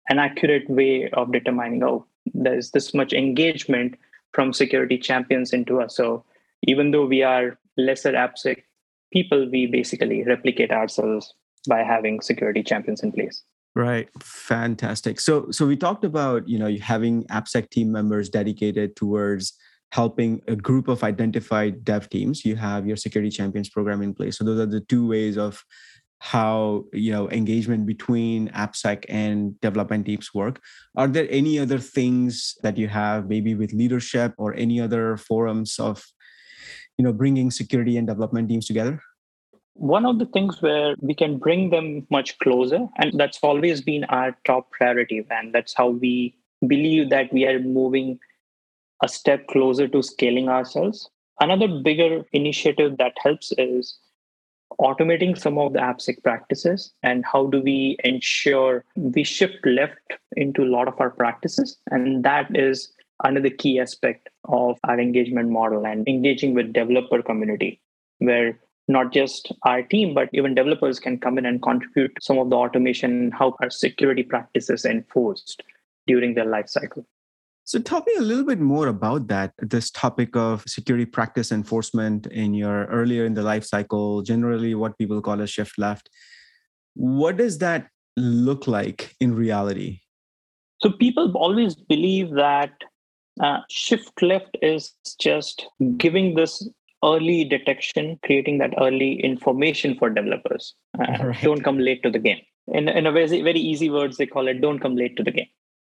an 0.08 0.18
accurate 0.18 0.68
way 0.68 1.08
of 1.12 1.32
determining 1.32 1.82
oh 1.82 2.04
there's 2.34 2.70
this 2.72 2.92
much 2.92 3.12
engagement 3.12 3.96
from 4.32 4.52
security 4.52 4.98
champions 4.98 5.52
into 5.52 5.80
us. 5.80 5.96
So 5.96 6.24
even 6.62 6.90
though 6.90 7.06
we 7.06 7.22
are 7.22 7.58
lesser 7.76 8.12
appsec 8.12 8.62
people 9.12 9.48
we 9.50 9.66
basically 9.66 10.22
replicate 10.24 10.70
ourselves 10.70 11.34
by 11.68 11.82
having 11.82 12.20
security 12.20 12.62
champions 12.62 13.02
in 13.02 13.12
place. 13.12 13.42
Right. 13.74 14.08
Fantastic. 14.20 15.20
So 15.20 15.50
so 15.50 15.66
we 15.66 15.76
talked 15.76 16.04
about 16.04 16.48
you 16.48 16.58
know 16.58 16.76
having 16.76 17.24
appsec 17.24 17.70
team 17.70 17.90
members 17.90 18.28
dedicated 18.28 18.96
towards 18.96 19.54
helping 19.92 20.40
a 20.46 20.54
group 20.54 20.88
of 20.88 21.02
identified 21.02 21.84
dev 21.84 22.08
teams 22.10 22.44
you 22.44 22.56
have 22.56 22.86
your 22.86 22.96
security 22.96 23.30
champions 23.30 23.68
program 23.68 24.02
in 24.02 24.14
place 24.14 24.38
so 24.38 24.44
those 24.44 24.60
are 24.60 24.66
the 24.66 24.80
two 24.80 25.06
ways 25.06 25.36
of 25.36 25.64
how 26.20 26.84
you 26.92 27.10
know 27.10 27.28
engagement 27.30 27.86
between 27.86 28.48
AppSec 28.50 29.04
and 29.08 29.58
development 29.60 30.06
teams 30.06 30.32
work. 30.34 30.60
Are 30.96 31.08
there 31.08 31.26
any 31.30 31.58
other 31.58 31.78
things 31.78 32.56
that 32.62 32.76
you 32.76 32.88
have, 32.88 33.28
maybe 33.28 33.54
with 33.54 33.72
leadership 33.72 34.34
or 34.36 34.54
any 34.54 34.80
other 34.80 35.16
forums 35.16 35.78
of 35.78 36.04
you 36.98 37.04
know 37.04 37.12
bringing 37.12 37.50
security 37.50 37.96
and 37.96 38.06
development 38.06 38.48
teams 38.48 38.66
together? 38.66 39.00
One 39.74 40.04
of 40.04 40.18
the 40.18 40.26
things 40.26 40.60
where 40.60 40.94
we 41.00 41.14
can 41.14 41.38
bring 41.38 41.70
them 41.70 42.06
much 42.10 42.38
closer, 42.38 42.86
and 42.98 43.18
that's 43.18 43.38
always 43.42 43.80
been 43.80 44.04
our 44.04 44.36
top 44.44 44.70
priority, 44.72 45.26
and 45.30 45.54
that's 45.54 45.72
how 45.72 45.88
we 45.88 46.36
believe 46.66 47.08
that 47.08 47.32
we 47.32 47.46
are 47.46 47.58
moving 47.58 48.18
a 49.02 49.08
step 49.08 49.46
closer 49.48 49.88
to 49.88 50.02
scaling 50.02 50.48
ourselves. 50.48 51.08
Another 51.40 51.68
bigger 51.68 52.24
initiative 52.32 52.98
that 52.98 53.14
helps 53.22 53.52
is 53.56 53.98
automating 54.80 55.36
some 55.36 55.58
of 55.58 55.72
the 55.72 55.78
AppSec 55.78 56.22
practices 56.22 56.92
and 57.02 57.24
how 57.24 57.46
do 57.46 57.60
we 57.60 57.96
ensure 58.04 58.84
we 58.94 59.24
shift 59.24 59.64
left 59.64 60.14
into 60.36 60.62
a 60.62 60.70
lot 60.70 60.88
of 60.88 61.00
our 61.00 61.10
practices. 61.10 61.76
And 61.90 62.24
that 62.24 62.54
is 62.54 62.92
another 63.24 63.50
key 63.50 63.80
aspect 63.80 64.28
of 64.44 64.78
our 64.84 64.98
engagement 64.98 65.50
model 65.50 65.86
and 65.86 66.06
engaging 66.08 66.54
with 66.54 66.72
developer 66.72 67.22
community 67.22 67.80
where 68.18 68.58
not 68.88 69.12
just 69.12 69.52
our 69.64 69.82
team 69.82 70.14
but 70.14 70.28
even 70.32 70.54
developers 70.54 70.98
can 70.98 71.18
come 71.18 71.38
in 71.38 71.46
and 71.46 71.62
contribute 71.62 72.12
some 72.20 72.38
of 72.38 72.50
the 72.50 72.56
automation 72.56 73.30
how 73.30 73.54
our 73.60 73.70
security 73.70 74.22
practices 74.22 74.84
enforced 74.84 75.62
during 76.06 76.34
their 76.34 76.46
life 76.46 76.68
cycle 76.68 77.04
so, 77.70 77.78
tell 77.78 78.02
me 78.04 78.14
a 78.18 78.22
little 78.22 78.44
bit 78.44 78.58
more 78.58 78.88
about 78.88 79.28
that. 79.28 79.52
This 79.58 79.92
topic 79.92 80.34
of 80.34 80.64
security 80.66 81.06
practice 81.06 81.52
enforcement 81.52 82.26
in 82.26 82.52
your 82.52 82.86
earlier 82.86 83.24
in 83.24 83.34
the 83.34 83.44
life 83.44 83.64
cycle, 83.64 84.22
generally 84.22 84.74
what 84.74 84.98
people 84.98 85.22
call 85.22 85.40
a 85.40 85.46
shift 85.46 85.78
left. 85.78 86.10
What 86.94 87.36
does 87.36 87.58
that 87.58 87.86
look 88.16 88.66
like 88.66 89.14
in 89.20 89.36
reality? 89.36 90.00
So, 90.82 90.90
people 90.90 91.30
always 91.36 91.76
believe 91.76 92.32
that 92.32 92.72
uh, 93.40 93.60
shift 93.70 94.20
left 94.20 94.58
is 94.62 94.92
just 95.20 95.64
giving 95.96 96.34
this 96.34 96.68
early 97.04 97.44
detection, 97.44 98.18
creating 98.24 98.58
that 98.58 98.74
early 98.80 99.22
information 99.22 99.96
for 99.96 100.10
developers. 100.10 100.74
Uh, 100.98 101.24
right. 101.24 101.40
Don't 101.40 101.62
come 101.62 101.78
late 101.78 102.02
to 102.02 102.10
the 102.10 102.18
game. 102.18 102.40
In, 102.66 102.88
in 102.88 103.06
a 103.06 103.12
very, 103.12 103.42
very 103.42 103.60
easy 103.60 103.90
words, 103.90 104.16
they 104.16 104.26
call 104.26 104.48
it 104.48 104.60
don't 104.60 104.80
come 104.80 104.96
late 104.96 105.16
to 105.18 105.22
the 105.22 105.30
game 105.30 105.46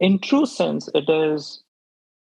in 0.00 0.18
true 0.18 0.46
sense 0.46 0.88
it 0.94 1.08
is 1.08 1.62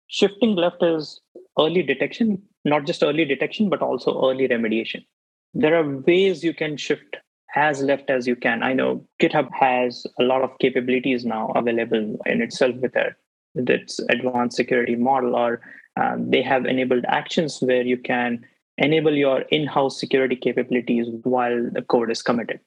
shifting 0.07 0.55
left 0.55 0.81
is 0.81 1.21
early 1.57 1.83
detection 1.83 2.41
not 2.65 2.85
just 2.85 3.03
early 3.03 3.25
detection 3.25 3.69
but 3.69 3.81
also 3.81 4.29
early 4.29 4.47
remediation. 4.47 5.05
There 5.53 5.75
are 5.75 5.97
ways 5.99 6.43
you 6.43 6.53
can 6.53 6.77
shift 6.77 7.17
as 7.55 7.81
left 7.81 8.09
as 8.09 8.27
you 8.27 8.35
can. 8.35 8.61
I 8.61 8.73
know 8.73 9.05
github 9.19 9.49
has 9.53 10.05
a 10.19 10.23
lot 10.23 10.43
of 10.43 10.57
capabilities 10.59 11.25
now 11.25 11.51
available 11.55 12.17
in 12.25 12.41
itself 12.41 12.75
with 12.75 12.95
it 12.95 13.13
with 13.55 13.69
its 13.69 13.99
advanced 14.09 14.55
security 14.55 14.95
model 14.95 15.35
or 15.35 15.61
um, 15.99 16.29
they 16.29 16.43
have 16.43 16.65
enabled 16.65 17.03
actions 17.07 17.59
where 17.61 17.81
you 17.81 17.97
can 17.97 18.45
enable 18.77 19.15
your 19.15 19.41
in-house 19.49 19.99
security 19.99 20.35
capabilities 20.35 21.07
while 21.23 21.69
the 21.71 21.81
code 21.81 22.11
is 22.11 22.21
committed. 22.21 22.59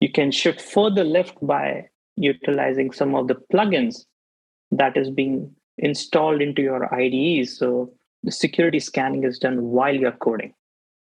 You 0.00 0.12
can 0.12 0.30
shift 0.30 0.60
further 0.60 1.02
left 1.02 1.34
by 1.40 1.88
utilizing 2.16 2.92
some 2.92 3.14
of 3.14 3.28
the 3.28 3.36
plugins 3.52 4.04
that 4.72 4.96
is 4.96 5.10
being 5.10 5.54
installed 5.78 6.42
into 6.42 6.62
your 6.62 6.92
IDEs. 6.94 7.58
So 7.58 7.92
the 8.22 8.32
security 8.32 8.80
scanning 8.80 9.24
is 9.24 9.38
done 9.38 9.62
while 9.62 9.94
you're 9.94 10.12
coding. 10.12 10.54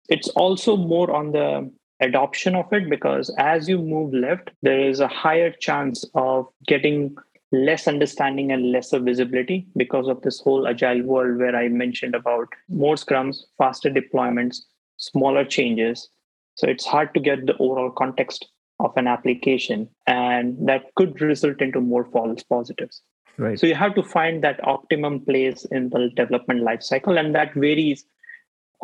It's 0.09 0.29
also 0.29 0.77
more 0.77 1.11
on 1.11 1.33
the 1.33 1.71
adoption 2.01 2.55
of 2.55 2.73
it 2.73 2.89
because 2.89 3.35
as 3.39 3.69
you 3.69 3.79
move 3.79 4.13
left, 4.13 4.51
there 4.63 4.81
is 4.81 5.01
a 5.01 5.09
higher 5.09 5.51
chance 5.51 6.05
of 6.15 6.47
getting 6.67 7.17
less 7.53 7.89
understanding 7.89 8.53
and 8.53 8.73
lesser 8.73 8.99
visibility 8.99 9.67
because 9.77 10.09
of 10.09 10.21
this 10.23 10.41
whole 10.41 10.67
agile 10.67 11.03
world 11.03 11.39
where 11.39 11.57
I 11.57 11.69
mentioned 11.69 12.15
about 12.15 12.49
more 12.69 12.97
scrums, 12.97 13.39
faster 13.57 13.91
deployments, 13.91 14.59
smaller 14.97 15.45
changes. 15.45 16.09
So 16.55 16.67
it's 16.69 16.85
hard 16.85 17.15
to 17.15 17.21
get 17.21 17.47
the 17.47 17.57
overall 17.59 17.91
context 17.91 18.49
of 18.79 18.93
an 18.97 19.07
application, 19.07 19.89
and 20.07 20.57
that 20.69 20.95
could 20.97 21.21
result 21.21 21.63
into 21.63 21.81
more 21.81 22.05
false 22.05 22.43
positives. 22.43 23.03
Right. 23.39 23.59
So 23.59 23.67
you 23.67 23.75
have 23.75 23.95
to 23.95 24.03
find 24.03 24.43
that 24.45 24.67
optimum 24.67 25.21
place 25.21 25.65
in 25.67 25.91
the 25.91 26.11
development 26.15 26.63
lifecycle, 26.63 27.19
and 27.19 27.35
that 27.35 27.55
varies 27.55 28.05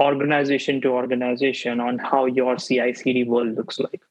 organization 0.01 0.81
to 0.83 0.89
organization 0.89 1.81
on 1.81 1.99
how 1.99 2.27
your 2.27 2.57
CI/CD 2.57 3.25
world 3.25 3.57
looks 3.57 3.79
like. 3.79 4.03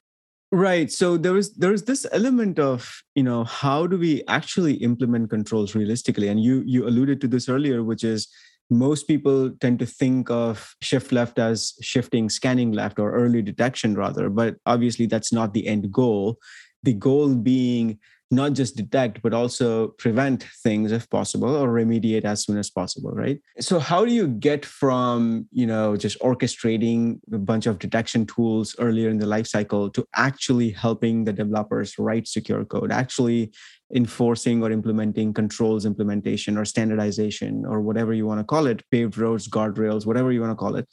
Right. 0.51 0.91
So 0.91 1.17
there 1.17 1.37
is 1.37 1.53
there 1.53 1.73
is 1.73 1.83
this 1.83 2.05
element 2.11 2.59
of 2.59 3.03
you 3.15 3.23
know 3.23 3.43
how 3.43 3.87
do 3.87 3.97
we 3.97 4.23
actually 4.27 4.75
implement 4.75 5.29
controls 5.29 5.75
realistically, 5.75 6.27
and 6.27 6.39
you 6.43 6.63
you 6.65 6.87
alluded 6.87 7.21
to 7.21 7.27
this 7.27 7.47
earlier, 7.47 7.83
which 7.83 8.03
is 8.03 8.27
most 8.71 9.05
people 9.05 9.51
tend 9.59 9.77
to 9.79 9.85
think 9.85 10.31
of 10.31 10.75
shift 10.81 11.11
left 11.11 11.37
as 11.37 11.73
shifting 11.81 12.29
scanning 12.29 12.71
left 12.71 12.99
or 12.99 13.11
early 13.11 13.41
detection 13.41 13.95
rather 13.95 14.29
but 14.29 14.55
obviously 14.65 15.05
that's 15.05 15.33
not 15.33 15.53
the 15.53 15.67
end 15.67 15.91
goal 15.91 16.37
the 16.81 16.93
goal 16.93 17.35
being 17.35 17.99
not 18.31 18.53
just 18.53 18.75
detect 18.75 19.21
but 19.21 19.33
also 19.33 19.89
prevent 19.99 20.43
things 20.63 20.91
if 20.91 21.09
possible 21.09 21.55
or 21.55 21.69
remediate 21.69 22.25
as 22.25 22.45
soon 22.45 22.57
as 22.57 22.69
possible 22.69 23.11
right? 23.11 23.39
So 23.59 23.79
how 23.79 24.05
do 24.05 24.13
you 24.13 24.27
get 24.27 24.65
from 24.65 25.47
you 25.51 25.67
know 25.67 25.95
just 25.95 26.19
orchestrating 26.19 27.19
a 27.33 27.37
bunch 27.37 27.65
of 27.65 27.79
detection 27.79 28.25
tools 28.25 28.75
earlier 28.79 29.09
in 29.09 29.17
the 29.17 29.25
life 29.25 29.47
cycle 29.47 29.89
to 29.91 30.05
actually 30.15 30.71
helping 30.71 31.25
the 31.25 31.33
developers 31.33 31.97
write 31.99 32.27
secure 32.27 32.65
code 32.65 32.91
actually 32.91 33.51
enforcing 33.93 34.63
or 34.63 34.71
implementing 34.71 35.33
controls 35.33 35.85
implementation 35.85 36.57
or 36.57 36.63
standardization 36.63 37.65
or 37.65 37.81
whatever 37.81 38.13
you 38.13 38.25
want 38.25 38.39
to 38.39 38.45
call 38.45 38.65
it 38.65 38.83
paved 38.91 39.17
roads 39.17 39.47
guardrails 39.47 40.05
whatever 40.05 40.31
you 40.31 40.41
want 40.41 40.51
to 40.51 40.55
call 40.55 40.75
it? 40.75 40.87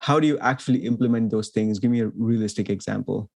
How 0.00 0.18
do 0.18 0.26
you 0.26 0.38
actually 0.38 0.86
implement 0.86 1.30
those 1.30 1.50
things? 1.50 1.78
Give 1.78 1.90
me 1.90 2.00
a 2.00 2.08
realistic 2.08 2.70
example. 2.70 3.30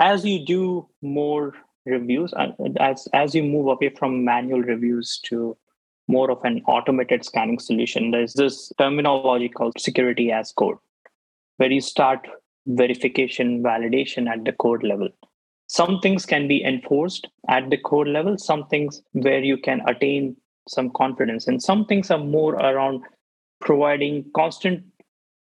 As 0.00 0.24
you 0.24 0.46
do 0.46 0.88
more 1.02 1.54
reviews 1.88 2.34
as 2.78 3.08
as 3.12 3.34
you 3.34 3.42
move 3.42 3.68
away 3.68 3.88
from 3.98 4.24
manual 4.24 4.62
reviews 4.62 5.20
to 5.24 5.56
more 6.06 6.30
of 6.30 6.44
an 6.44 6.62
automated 6.66 7.24
scanning 7.24 7.58
solution 7.58 8.10
there's 8.10 8.34
this 8.34 8.72
terminology 8.78 9.48
called 9.48 9.78
security 9.78 10.30
as 10.32 10.52
code 10.52 10.78
where 11.58 11.70
you 11.70 11.80
start 11.80 12.26
verification 12.68 13.62
validation 13.62 14.28
at 14.28 14.44
the 14.44 14.52
code 14.52 14.82
level. 14.82 15.08
Some 15.66 16.00
things 16.00 16.24
can 16.24 16.48
be 16.48 16.64
enforced 16.64 17.28
at 17.48 17.68
the 17.70 17.76
code 17.78 18.08
level 18.08 18.38
some 18.38 18.66
things 18.68 19.02
where 19.12 19.40
you 19.40 19.58
can 19.58 19.82
attain 19.86 20.36
some 20.66 20.90
confidence 20.90 21.46
and 21.46 21.62
some 21.62 21.84
things 21.86 22.10
are 22.10 22.18
more 22.18 22.54
around 22.54 23.02
providing 23.60 24.24
constant 24.34 24.84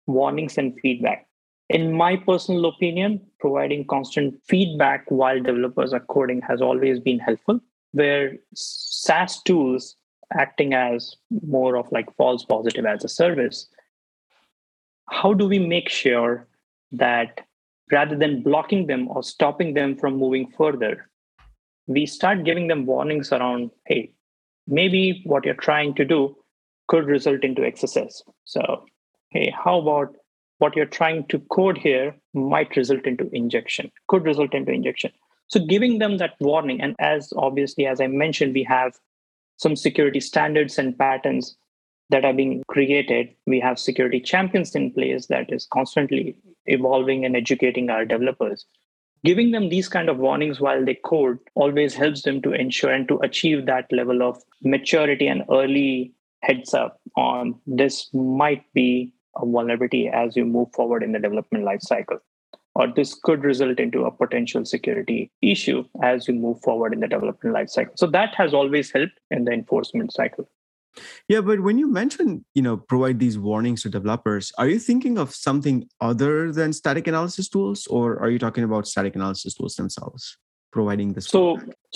warnings 0.06 0.56
and 0.56 0.78
feedback 0.80 1.25
in 1.68 1.92
my 1.92 2.16
personal 2.16 2.66
opinion, 2.66 3.20
providing 3.40 3.86
constant 3.86 4.40
feedback 4.46 5.04
while 5.10 5.40
developers 5.42 5.92
are 5.92 6.00
coding 6.00 6.40
has 6.42 6.62
always 6.62 7.00
been 7.00 7.18
helpful, 7.18 7.60
where 7.92 8.36
SAST 8.54 9.44
tools 9.44 9.96
acting 10.32 10.74
as 10.74 11.16
more 11.46 11.76
of 11.76 11.90
like 11.90 12.14
false 12.16 12.44
positive 12.44 12.84
as 12.84 13.04
a 13.04 13.08
service. 13.08 13.68
How 15.08 15.32
do 15.32 15.46
we 15.46 15.58
make 15.58 15.88
sure 15.88 16.46
that 16.92 17.40
rather 17.92 18.16
than 18.16 18.42
blocking 18.42 18.86
them 18.86 19.08
or 19.08 19.22
stopping 19.22 19.74
them 19.74 19.96
from 19.96 20.16
moving 20.16 20.50
further, 20.56 21.08
we 21.86 22.06
start 22.06 22.44
giving 22.44 22.66
them 22.66 22.86
warnings 22.86 23.32
around, 23.32 23.70
hey, 23.86 24.12
maybe 24.66 25.22
what 25.24 25.44
you're 25.44 25.54
trying 25.54 25.94
to 25.94 26.04
do 26.04 26.36
could 26.88 27.06
result 27.06 27.44
into 27.44 27.62
XSS. 27.62 28.22
So, 28.44 28.84
hey, 29.30 29.52
how 29.56 29.80
about 29.80 30.16
what 30.58 30.76
you're 30.76 30.86
trying 30.86 31.26
to 31.28 31.38
code 31.50 31.78
here 31.78 32.14
might 32.34 32.76
result 32.76 33.06
into 33.06 33.28
injection, 33.32 33.90
could 34.08 34.24
result 34.24 34.54
into 34.54 34.72
injection. 34.72 35.12
So 35.48 35.60
giving 35.64 35.98
them 35.98 36.18
that 36.18 36.34
warning, 36.40 36.80
and 36.80 36.96
as 36.98 37.32
obviously, 37.36 37.86
as 37.86 38.00
I 38.00 38.08
mentioned, 38.08 38.54
we 38.54 38.64
have 38.64 38.96
some 39.58 39.76
security 39.76 40.20
standards 40.20 40.78
and 40.78 40.98
patterns 40.98 41.56
that 42.10 42.24
are 42.24 42.32
being 42.32 42.62
created. 42.68 43.28
We 43.46 43.60
have 43.60 43.78
security 43.78 44.20
champions 44.20 44.74
in 44.74 44.92
place 44.92 45.26
that 45.26 45.52
is 45.52 45.66
constantly 45.72 46.36
evolving 46.66 47.24
and 47.24 47.36
educating 47.36 47.90
our 47.90 48.04
developers. 48.04 48.64
Giving 49.24 49.50
them 49.50 49.68
these 49.68 49.88
kind 49.88 50.08
of 50.08 50.18
warnings 50.18 50.60
while 50.60 50.84
they 50.84 50.94
code 50.94 51.38
always 51.54 51.94
helps 51.94 52.22
them 52.22 52.42
to 52.42 52.52
ensure 52.52 52.92
and 52.92 53.08
to 53.08 53.18
achieve 53.18 53.66
that 53.66 53.90
level 53.90 54.22
of 54.22 54.42
maturity 54.62 55.26
and 55.26 55.42
early 55.50 56.12
heads 56.42 56.74
up 56.74 57.00
on 57.16 57.58
this 57.66 58.08
might 58.12 58.62
be 58.72 59.12
a 59.40 59.46
vulnerability 59.46 60.08
as 60.08 60.36
you 60.36 60.44
move 60.44 60.72
forward 60.72 61.02
in 61.02 61.12
the 61.12 61.18
development 61.18 61.64
life 61.64 61.82
cycle. 61.82 62.18
Or 62.74 62.88
this 62.94 63.14
could 63.14 63.42
result 63.42 63.80
into 63.80 64.04
a 64.04 64.10
potential 64.10 64.64
security 64.66 65.30
issue 65.40 65.84
as 66.02 66.28
you 66.28 66.34
move 66.34 66.60
forward 66.60 66.92
in 66.92 67.00
the 67.00 67.08
development 67.08 67.54
life 67.54 67.70
cycle. 67.70 67.94
So 67.96 68.06
that 68.08 68.34
has 68.34 68.52
always 68.52 68.90
helped 68.90 69.18
in 69.30 69.44
the 69.44 69.52
enforcement 69.52 70.12
cycle. 70.12 70.46
Yeah, 71.28 71.40
but 71.40 71.60
when 71.60 71.78
you 71.78 71.90
mention, 71.90 72.44
you 72.54 72.62
know, 72.62 72.76
provide 72.76 73.18
these 73.18 73.38
warnings 73.38 73.82
to 73.82 73.90
developers, 73.90 74.52
are 74.58 74.68
you 74.68 74.78
thinking 74.78 75.18
of 75.18 75.34
something 75.34 75.88
other 76.00 76.52
than 76.52 76.72
static 76.72 77.06
analysis 77.06 77.48
tools, 77.48 77.86
or 77.86 78.18
are 78.20 78.30
you 78.30 78.38
talking 78.38 78.64
about 78.64 78.86
static 78.86 79.14
analysis 79.14 79.54
tools 79.54 79.76
themselves? 79.76 80.38
Providing 80.76 81.12
this 81.14 81.26
so 81.34 81.42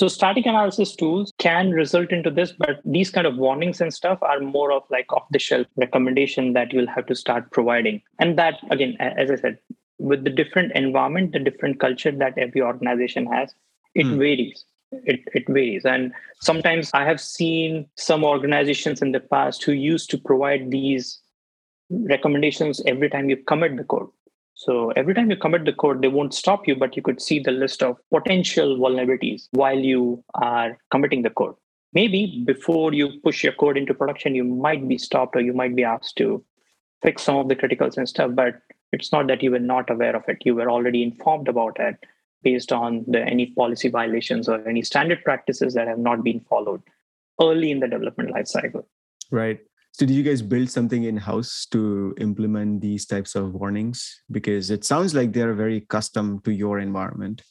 so 0.01 0.09
static 0.09 0.47
analysis 0.47 0.95
tools 1.01 1.33
can 1.39 1.71
result 1.79 2.13
into 2.19 2.31
this 2.39 2.53
but 2.53 2.81
these 2.97 3.11
kind 3.17 3.27
of 3.31 3.37
warnings 3.37 3.81
and 3.81 3.93
stuff 3.93 4.23
are 4.23 4.41
more 4.41 4.73
of 4.73 4.83
like 4.97 5.13
off 5.13 5.27
the 5.37 5.43
shelf 5.47 5.67
recommendation 5.77 6.55
that 6.55 6.73
you'll 6.73 6.95
have 6.97 7.07
to 7.07 7.15
start 7.15 7.51
providing. 7.59 8.01
And 8.19 8.39
that 8.39 8.61
again 8.71 8.97
as 9.01 9.31
i 9.31 9.37
said 9.37 9.59
with 10.11 10.25
the 10.25 10.35
different 10.41 10.73
environment 10.83 11.33
the 11.33 11.45
different 11.49 11.81
culture 11.81 12.13
that 12.23 12.39
every 12.47 12.63
organization 12.63 13.27
has 13.27 13.55
it 13.95 14.07
mm. 14.07 14.19
varies. 14.19 14.65
It, 14.93 15.21
it 15.39 15.45
varies. 15.49 15.85
And 15.85 16.13
sometimes 16.41 16.91
i 17.01 17.05
have 17.11 17.21
seen 17.21 17.87
some 18.09 18.25
organizations 18.25 19.03
in 19.09 19.13
the 19.17 19.25
past 19.35 19.63
who 19.65 19.73
used 19.73 20.11
to 20.15 20.19
provide 20.31 20.71
these 20.71 21.21
recommendations 22.15 22.83
every 22.87 23.11
time 23.11 23.29
you 23.35 23.37
commit 23.53 23.77
the 23.77 23.85
code 23.93 24.11
so 24.61 24.91
every 24.91 25.15
time 25.15 25.31
you 25.31 25.37
commit 25.39 25.65
the 25.65 25.73
code, 25.73 26.03
they 26.03 26.09
won't 26.09 26.35
stop 26.35 26.69
you, 26.69 26.77
but 26.77 26.95
you 26.95 27.01
could 27.01 27.23
see 27.23 27.39
the 27.39 27.51
list 27.51 27.83
of 27.83 27.97
potential 28.13 28.77
vulnerabilities 28.77 29.49
while 29.53 29.79
you 29.79 30.23
are 30.35 30.77
committing 30.91 31.23
the 31.23 31.31
code. 31.31 31.55
Maybe 31.95 32.43
before 32.47 32.93
you 32.93 33.09
push 33.25 33.43
your 33.43 33.55
code 33.55 33.79
into 33.79 33.95
production, 33.95 34.35
you 34.35 34.45
might 34.45 34.87
be 34.87 34.99
stopped 34.99 35.35
or 35.35 35.41
you 35.41 35.55
might 35.55 35.75
be 35.75 35.83
asked 35.83 36.17
to 36.19 36.45
fix 37.03 37.23
some 37.23 37.37
of 37.37 37.49
the 37.49 37.57
criticals 37.57 37.97
and 37.97 38.07
stuff, 38.07 38.33
but 38.35 38.61
it's 38.93 39.11
not 39.13 39.29
that 39.29 39.43
you 39.43 39.51
were 39.51 39.59
not 39.59 39.89
aware 39.89 40.15
of 40.15 40.25
it. 40.29 40.43
You 40.45 40.55
were 40.57 40.71
already 40.71 41.03
informed 41.03 41.49
about 41.49 41.81
it 41.81 41.97
based 42.43 42.71
on 42.71 43.07
the 43.09 43.23
any 43.23 43.47
policy 43.47 43.89
violations 43.89 44.47
or 44.47 44.69
any 44.69 44.83
standard 44.83 45.25
practices 45.25 45.73
that 45.73 45.89
have 45.89 45.99
not 45.99 46.23
been 46.23 46.41
followed 46.41 46.83
early 47.41 47.71
in 47.71 47.81
the 47.81 47.89
development 47.89 48.31
lifecycle. 48.31 48.85
Right. 49.31 49.61
So, 49.93 50.07
did 50.07 50.15
you 50.15 50.23
guys 50.23 50.41
build 50.41 50.71
something 50.71 51.05
in 51.05 51.17
house 51.17 51.67
to 51.73 52.15
implement 52.19 52.81
these 52.81 53.07
types 53.07 53.35
of 53.35 53.55
warnings? 53.55 54.23
Because 54.31 54.71
it 54.71 54.85
sounds 54.85 55.15
like 55.15 55.33
they're 55.33 55.55
very 55.55 55.83
custom 55.83 56.41
to 56.45 56.53
your 56.53 56.79
environment. 56.79 57.43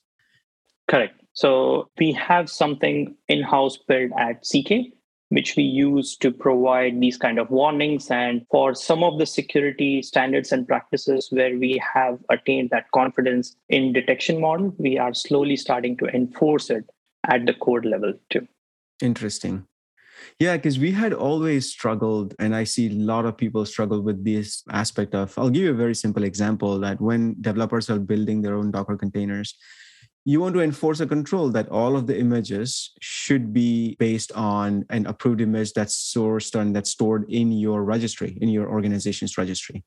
Correct. 0.90 1.22
So, 1.34 1.90
we 2.00 2.12
have 2.14 2.50
something 2.50 3.16
in 3.28 3.44
house 3.44 3.78
built 3.78 4.12
at 4.18 4.44
CK, 4.44 4.94
which 5.30 5.56
we 5.56 5.64
use 5.64 6.18
to 6.18 6.32
provide 6.32 7.00
these 7.00 7.18
kind 7.18 7.40
of 7.40 7.50
warnings. 7.52 8.10
And 8.10 8.46
for 8.50 8.74
some 8.74 9.04
of 9.04 9.20
the 9.20 9.26
security 9.26 10.02
standards 10.02 10.52
and 10.52 10.68
practices 10.68 11.28
where 11.32 11.56
we 11.58 11.82
have 11.94 12.20
attained 12.30 12.72
that 12.72 12.90
confidence 12.92 13.56
in 13.70 13.94
detection 13.94 14.42
model, 14.42 14.74
we 14.78 14.98
are 14.98 15.14
slowly 15.14 15.56
starting 15.56 15.98
to 15.98 16.06
enforce 16.06 16.70
it 16.70 16.90
at 17.28 17.46
the 17.46 17.54
code 17.54 17.86
level 17.86 18.14
too. 18.30 18.48
Interesting. 19.02 19.66
Yeah, 20.40 20.56
because 20.56 20.80
we 20.80 20.92
had 20.94 21.12
always 21.12 21.70
struggled, 21.70 22.34
and 22.40 22.56
I 22.56 22.64
see 22.64 22.88
a 22.88 22.94
lot 22.94 23.26
of 23.26 23.36
people 23.36 23.66
struggle 23.66 24.00
with 24.00 24.24
this 24.24 24.64
aspect 24.72 25.14
of. 25.14 25.38
I'll 25.38 25.50
give 25.50 25.64
you 25.64 25.72
a 25.72 25.74
very 25.74 25.94
simple 25.94 26.24
example 26.24 26.80
that 26.80 27.02
when 27.02 27.36
developers 27.42 27.90
are 27.90 28.00
building 28.00 28.42
their 28.42 28.56
own 28.56 28.72
Docker 28.72 28.96
containers, 28.96 29.54
you 30.24 30.40
want 30.40 30.56
to 30.56 30.62
enforce 30.62 31.02
a 31.02 31.08
control 31.08 31.50
that 31.50 31.68
all 31.68 31.98
of 31.98 32.08
the 32.08 32.18
images 32.18 32.92
should 33.02 33.52
be 33.52 33.98
based 34.00 34.32
on 34.32 34.86
an 34.90 35.08
approved 35.08 35.42
image 35.42 35.74
that's 35.74 36.14
sourced 36.16 36.58
and 36.58 36.74
that's 36.74 36.92
stored 36.92 37.26
in 37.30 37.52
your 37.52 37.84
registry, 37.84 38.38
in 38.40 38.48
your 38.48 38.70
organization's 38.70 39.38
registry 39.38 39.84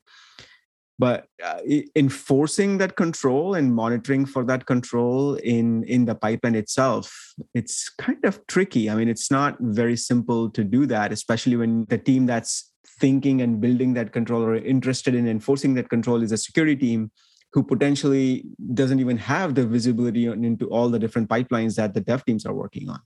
but 0.98 1.26
uh, 1.42 1.60
enforcing 1.96 2.78
that 2.78 2.96
control 2.96 3.54
and 3.54 3.74
monitoring 3.74 4.26
for 4.26 4.44
that 4.44 4.66
control 4.66 5.34
in 5.36 5.84
in 5.84 6.04
the 6.04 6.14
pipeline 6.14 6.54
itself 6.54 7.34
it's 7.54 7.88
kind 7.88 8.24
of 8.24 8.46
tricky. 8.46 8.90
I 8.90 8.94
mean 8.94 9.08
it's 9.08 9.30
not 9.30 9.56
very 9.60 9.96
simple 9.96 10.50
to 10.50 10.64
do 10.64 10.86
that 10.86 11.12
especially 11.12 11.56
when 11.56 11.86
the 11.88 11.98
team 11.98 12.26
that's 12.26 12.70
thinking 13.00 13.40
and 13.40 13.60
building 13.60 13.94
that 13.94 14.12
control 14.12 14.42
or 14.42 14.54
interested 14.54 15.14
in 15.14 15.26
enforcing 15.26 15.74
that 15.74 15.88
control 15.88 16.22
is 16.22 16.32
a 16.32 16.36
security 16.36 16.76
team 16.76 17.10
who 17.52 17.62
potentially 17.62 18.44
doesn't 18.72 19.00
even 19.00 19.16
have 19.16 19.54
the 19.54 19.66
visibility 19.66 20.26
into 20.26 20.68
all 20.68 20.88
the 20.88 20.98
different 20.98 21.28
pipelines 21.28 21.74
that 21.76 21.92
the 21.94 22.00
dev 22.00 22.24
teams 22.24 22.46
are 22.46 22.54
working 22.54 22.88
on. 22.88 23.00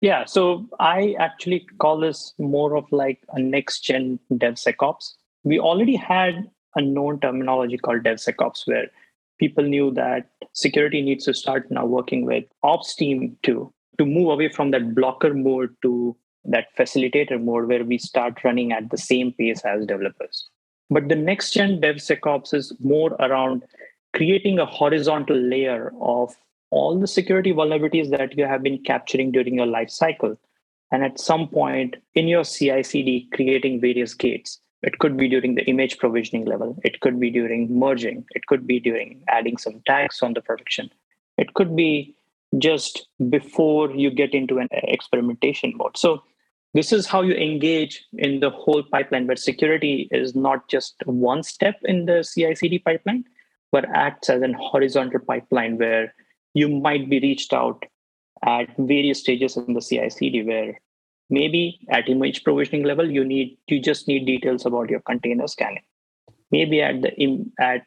Yeah 0.00 0.24
so 0.26 0.68
i 0.78 1.14
actually 1.18 1.66
call 1.78 1.98
this 1.98 2.34
more 2.38 2.76
of 2.76 2.84
like 2.92 3.20
a 3.30 3.40
next 3.40 3.80
gen 3.80 4.18
devsecops. 4.32 5.14
We 5.42 5.58
already 5.58 5.96
had 5.96 6.44
a 6.76 6.82
known 6.82 7.20
terminology 7.20 7.78
called 7.78 8.02
DevSecOps, 8.02 8.66
where 8.66 8.86
people 9.38 9.64
knew 9.64 9.90
that 9.92 10.30
security 10.52 11.02
needs 11.02 11.24
to 11.24 11.34
start 11.34 11.70
now 11.70 11.84
working 11.84 12.24
with 12.24 12.44
ops 12.62 12.94
team 12.94 13.36
to 13.42 13.72
to 13.98 14.04
move 14.04 14.28
away 14.30 14.48
from 14.48 14.70
that 14.72 14.94
blocker 14.94 15.32
mode 15.34 15.74
to 15.82 16.16
that 16.44 16.66
facilitator 16.76 17.42
mode 17.42 17.68
where 17.68 17.84
we 17.84 17.96
start 17.96 18.42
running 18.44 18.72
at 18.72 18.90
the 18.90 18.98
same 18.98 19.32
pace 19.32 19.62
as 19.64 19.86
developers. 19.86 20.48
But 20.90 21.08
the 21.08 21.16
next 21.16 21.52
gen 21.52 21.80
DevSecOps 21.80 22.52
is 22.54 22.72
more 22.80 23.12
around 23.14 23.62
creating 24.14 24.58
a 24.58 24.66
horizontal 24.66 25.36
layer 25.36 25.92
of 26.00 26.34
all 26.70 26.98
the 26.98 27.06
security 27.06 27.52
vulnerabilities 27.52 28.10
that 28.10 28.36
you 28.36 28.46
have 28.46 28.62
been 28.62 28.82
capturing 28.82 29.32
during 29.32 29.54
your 29.54 29.66
life 29.66 29.90
cycle. 29.90 30.36
And 30.90 31.02
at 31.02 31.18
some 31.18 31.48
point 31.48 31.96
in 32.14 32.28
your 32.28 32.44
CI 32.44 32.82
CD, 32.82 33.28
creating 33.32 33.80
various 33.80 34.12
gates 34.12 34.60
it 34.84 34.98
could 34.98 35.16
be 35.16 35.28
during 35.28 35.54
the 35.54 35.64
image 35.64 35.98
provisioning 35.98 36.44
level. 36.44 36.76
It 36.84 37.00
could 37.00 37.18
be 37.18 37.30
during 37.30 37.78
merging. 37.78 38.24
It 38.34 38.46
could 38.46 38.66
be 38.66 38.78
during 38.78 39.22
adding 39.28 39.56
some 39.56 39.80
tags 39.86 40.22
on 40.22 40.34
the 40.34 40.42
production. 40.42 40.90
It 41.38 41.54
could 41.54 41.74
be 41.74 42.14
just 42.58 43.08
before 43.30 43.90
you 43.90 44.10
get 44.10 44.34
into 44.34 44.58
an 44.58 44.68
experimentation 44.72 45.72
mode. 45.76 45.96
So 45.96 46.22
this 46.74 46.92
is 46.92 47.06
how 47.06 47.22
you 47.22 47.34
engage 47.34 48.04
in 48.18 48.40
the 48.40 48.50
whole 48.50 48.82
pipeline 48.82 49.26
where 49.26 49.36
security 49.36 50.08
is 50.10 50.34
not 50.34 50.68
just 50.68 50.94
one 51.06 51.42
step 51.42 51.76
in 51.84 52.04
the 52.04 52.22
CI/CD 52.22 52.80
pipeline, 52.80 53.24
but 53.72 53.88
acts 53.94 54.28
as 54.28 54.42
an 54.42 54.54
horizontal 54.54 55.20
pipeline 55.20 55.78
where 55.78 56.14
you 56.52 56.68
might 56.68 57.08
be 57.08 57.20
reached 57.20 57.52
out 57.52 57.84
at 58.44 58.76
various 58.76 59.20
stages 59.20 59.56
in 59.56 59.72
the 59.72 59.80
CI/CD 59.80 60.42
where 60.42 60.78
maybe 61.30 61.80
at 61.90 62.08
image 62.08 62.44
provisioning 62.44 62.84
level 62.84 63.10
you 63.10 63.24
need 63.24 63.56
you 63.68 63.80
just 63.80 64.08
need 64.08 64.26
details 64.26 64.66
about 64.66 64.90
your 64.90 65.00
container 65.00 65.46
scanning. 65.46 65.82
Maybe 66.50 66.82
at 66.82 67.02
the 67.02 67.44
at 67.58 67.82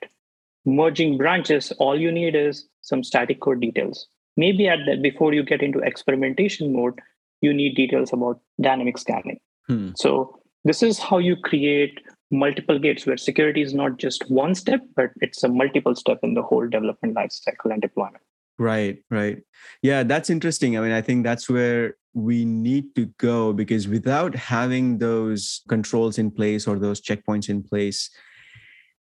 merging 0.66 1.18
branches 1.18 1.72
all 1.80 2.00
you 2.00 2.12
need 2.12 2.36
is 2.36 2.68
some 2.82 3.04
static 3.04 3.42
code 3.42 3.62
details. 3.62 4.08
Maybe 4.36 4.68
at 4.68 4.80
that 4.86 5.02
before 5.02 5.34
you 5.34 5.44
get 5.44 5.62
into 5.62 5.80
experimentation 5.80 6.74
mode 6.74 7.00
you 7.42 7.54
need 7.54 7.76
details 7.76 8.12
about 8.14 8.40
dynamic 8.62 8.98
scanning. 8.98 9.40
Hmm. 9.68 9.90
so 9.96 10.40
this 10.64 10.82
is 10.82 10.98
how 10.98 11.18
you 11.18 11.36
create 11.36 12.00
multiple 12.32 12.80
gates 12.80 13.06
where 13.06 13.18
security 13.18 13.62
is 13.62 13.74
not 13.74 13.98
just 13.98 14.30
one 14.30 14.56
step 14.56 14.82
but 14.96 15.12
it's 15.18 15.44
a 15.44 15.50
multiple 15.50 15.96
step 15.96 16.20
in 16.24 16.34
the 16.34 16.42
whole 16.42 16.68
development 16.68 17.16
lifecycle 17.16 17.72
and 17.72 17.82
deployment 17.82 18.24
right 18.60 19.00
right. 19.12 19.40
Yeah 19.82 20.04
that's 20.04 20.30
interesting 20.30 20.78
i 20.78 20.82
mean 20.82 20.92
i 20.92 21.02
think 21.02 21.24
that's 21.24 21.50
where 21.50 21.96
we 22.14 22.46
need 22.46 22.96
to 22.96 23.06
go 23.20 23.54
because 23.54 23.88
without 23.88 24.34
having 24.36 24.98
those 24.98 25.62
controls 25.70 26.18
in 26.18 26.32
place 26.32 26.68
or 26.68 26.80
those 26.80 27.02
checkpoints 27.02 27.50
in 27.50 27.64
place 27.64 28.10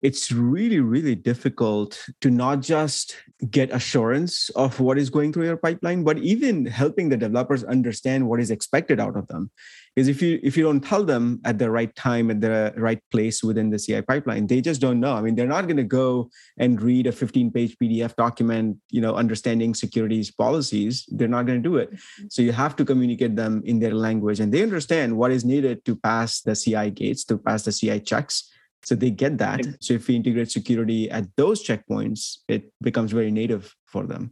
it's 0.02 0.32
really 0.32 0.80
really 0.80 1.16
difficult 1.16 2.04
to 2.22 2.30
not 2.30 2.60
just 2.62 3.16
get 3.50 3.72
assurance 3.72 4.50
of 4.50 4.80
what 4.80 4.98
is 4.98 5.10
going 5.10 5.32
through 5.32 5.46
your 5.46 5.58
pipeline 5.58 6.04
but 6.04 6.18
even 6.18 6.66
helping 6.66 7.10
the 7.10 7.18
developers 7.18 7.64
understand 7.64 8.28
what 8.28 8.40
is 8.40 8.52
expected 8.52 9.00
out 9.00 9.16
of 9.16 9.28
them 9.28 9.52
because 9.96 10.08
if 10.08 10.22
you 10.22 10.40
if 10.44 10.58
you 10.58 10.64
don't 10.64 10.82
tell 10.82 11.04
them 11.04 11.40
at 11.46 11.60
the 11.60 11.70
right 11.70 11.96
time 11.96 12.32
at 12.32 12.42
the 12.42 12.74
right 12.78 13.02
place 13.12 13.44
within 13.44 13.70
the 13.70 13.78
ci 13.78 14.02
pipeline 14.02 14.48
they 14.48 14.62
just 14.62 14.82
don't 14.82 15.00
know. 15.00 15.14
I 15.14 15.22
mean 15.22 15.36
they're 15.36 15.48
not 15.48 15.68
going 15.68 15.78
to 15.78 15.84
go 15.84 16.30
and 16.58 16.82
read 16.82 17.08
a 17.08 17.12
15 17.12 17.52
page 17.52 17.78
pdf 17.82 18.16
document 18.16 18.78
you 18.90 19.02
know 19.02 19.16
understanding 19.16 19.74
securities 19.74 20.32
policies. 20.32 21.06
They're 21.10 21.28
not 21.28 21.46
going 21.46 21.62
to 21.62 21.70
do 21.70 21.78
it. 21.78 21.92
Mm-hmm. 21.94 22.28
so 22.30 22.42
you 22.42 22.52
have 22.52 22.76
to 22.78 22.86
communicate 22.86 23.36
them 23.36 23.62
in 23.66 23.80
their 23.80 23.94
language 23.94 24.40
and 24.40 24.52
they 24.52 24.64
understand 24.64 25.18
what 25.18 25.32
is 25.32 25.46
needed 25.46 25.86
to 25.86 25.96
pass 25.96 26.42
the 26.42 26.56
ci 26.56 26.90
gates 26.92 27.24
to 27.26 27.38
pass 27.38 27.64
the 27.64 27.72
ci 27.72 28.00
checks. 28.00 28.50
So 28.86 28.96
they 28.96 29.12
get 29.12 29.38
that. 29.38 29.62
So 29.80 29.94
if 29.94 30.10
we 30.10 30.16
integrate 30.18 30.52
security 30.52 31.10
at 31.10 31.26
those 31.38 31.64
checkpoints 31.64 32.40
it 32.48 32.72
becomes 32.82 33.12
very 33.12 33.32
native 33.32 33.76
for 33.86 34.06
them. 34.06 34.32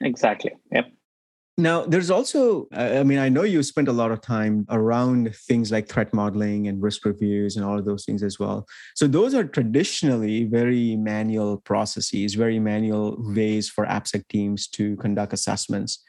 Exactly. 0.00 0.52
Yep 0.72 0.92
now, 1.62 1.84
there's 1.84 2.10
also, 2.10 2.66
I 2.72 3.02
mean, 3.02 3.18
I 3.18 3.28
know 3.28 3.42
you 3.42 3.62
spent 3.62 3.88
a 3.88 3.92
lot 3.92 4.10
of 4.10 4.20
time 4.20 4.66
around 4.68 5.34
things 5.34 5.70
like 5.70 5.88
threat 5.88 6.12
modeling 6.12 6.68
and 6.68 6.82
risk 6.82 7.04
reviews 7.04 7.56
and 7.56 7.64
all 7.64 7.78
of 7.78 7.84
those 7.84 8.04
things 8.04 8.22
as 8.22 8.38
well. 8.38 8.66
So, 8.94 9.06
those 9.06 9.34
are 9.34 9.44
traditionally 9.44 10.44
very 10.44 10.96
manual 10.96 11.58
processes, 11.58 12.34
very 12.34 12.58
manual 12.58 13.16
ways 13.18 13.68
for 13.68 13.86
AppSec 13.86 14.26
teams 14.28 14.68
to 14.68 14.96
conduct 14.96 15.32
assessments. 15.32 16.02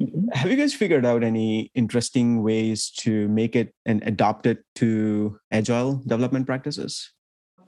Mm-hmm. 0.00 0.28
Have 0.32 0.50
you 0.50 0.56
guys 0.56 0.74
figured 0.74 1.04
out 1.04 1.22
any 1.22 1.70
interesting 1.74 2.42
ways 2.42 2.90
to 3.00 3.28
make 3.28 3.54
it 3.54 3.74
and 3.84 4.02
adopt 4.06 4.46
it 4.46 4.64
to 4.76 5.38
agile 5.52 6.02
development 6.06 6.46
practices? 6.46 7.12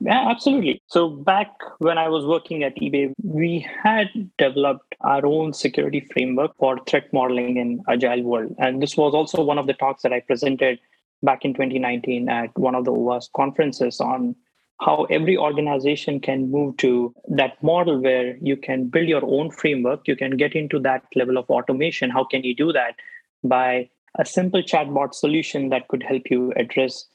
Yeah, 0.05 0.29
absolutely. 0.29 0.81
So 0.87 1.09
back 1.09 1.49
when 1.79 1.97
I 1.97 2.09
was 2.09 2.25
working 2.25 2.61
at 2.63 2.75
eBay, 2.75 3.13
we 3.23 3.65
had 3.81 4.09
developed 4.37 4.95
our 4.99 5.25
own 5.25 5.53
security 5.53 6.05
framework 6.11 6.51
for 6.57 6.77
threat 6.85 7.05
modeling 7.13 7.55
in 7.55 7.81
agile 7.87 8.21
world. 8.21 8.53
And 8.57 8.81
this 8.81 8.97
was 8.97 9.13
also 9.13 9.41
one 9.41 9.57
of 9.57 9.65
the 9.65 9.73
talks 9.73 10.03
that 10.03 10.11
I 10.11 10.19
presented 10.19 10.79
back 11.21 11.45
in 11.45 11.53
2019 11.53 12.27
at 12.27 12.49
one 12.59 12.75
of 12.75 12.83
the 12.83 12.91
OWASP 12.91 13.29
conferences 13.33 14.01
on 14.01 14.35
how 14.81 15.05
every 15.05 15.37
organization 15.37 16.19
can 16.19 16.51
move 16.51 16.75
to 16.77 17.15
that 17.29 17.63
model 17.63 18.01
where 18.01 18.35
you 18.41 18.57
can 18.57 18.89
build 18.89 19.07
your 19.07 19.23
own 19.23 19.51
framework, 19.51 20.05
you 20.05 20.17
can 20.17 20.35
get 20.35 20.53
into 20.53 20.79
that 20.79 21.03
level 21.15 21.37
of 21.37 21.49
automation. 21.49 22.09
How 22.09 22.25
can 22.25 22.43
you 22.43 22.53
do 22.53 22.73
that? 22.73 22.95
By 23.41 23.89
a 24.19 24.25
simple 24.25 24.61
chatbot 24.61 25.13
solution 25.13 25.69
that 25.69 25.87
could 25.87 26.03
help 26.03 26.23
you 26.29 26.51
address 26.57 27.05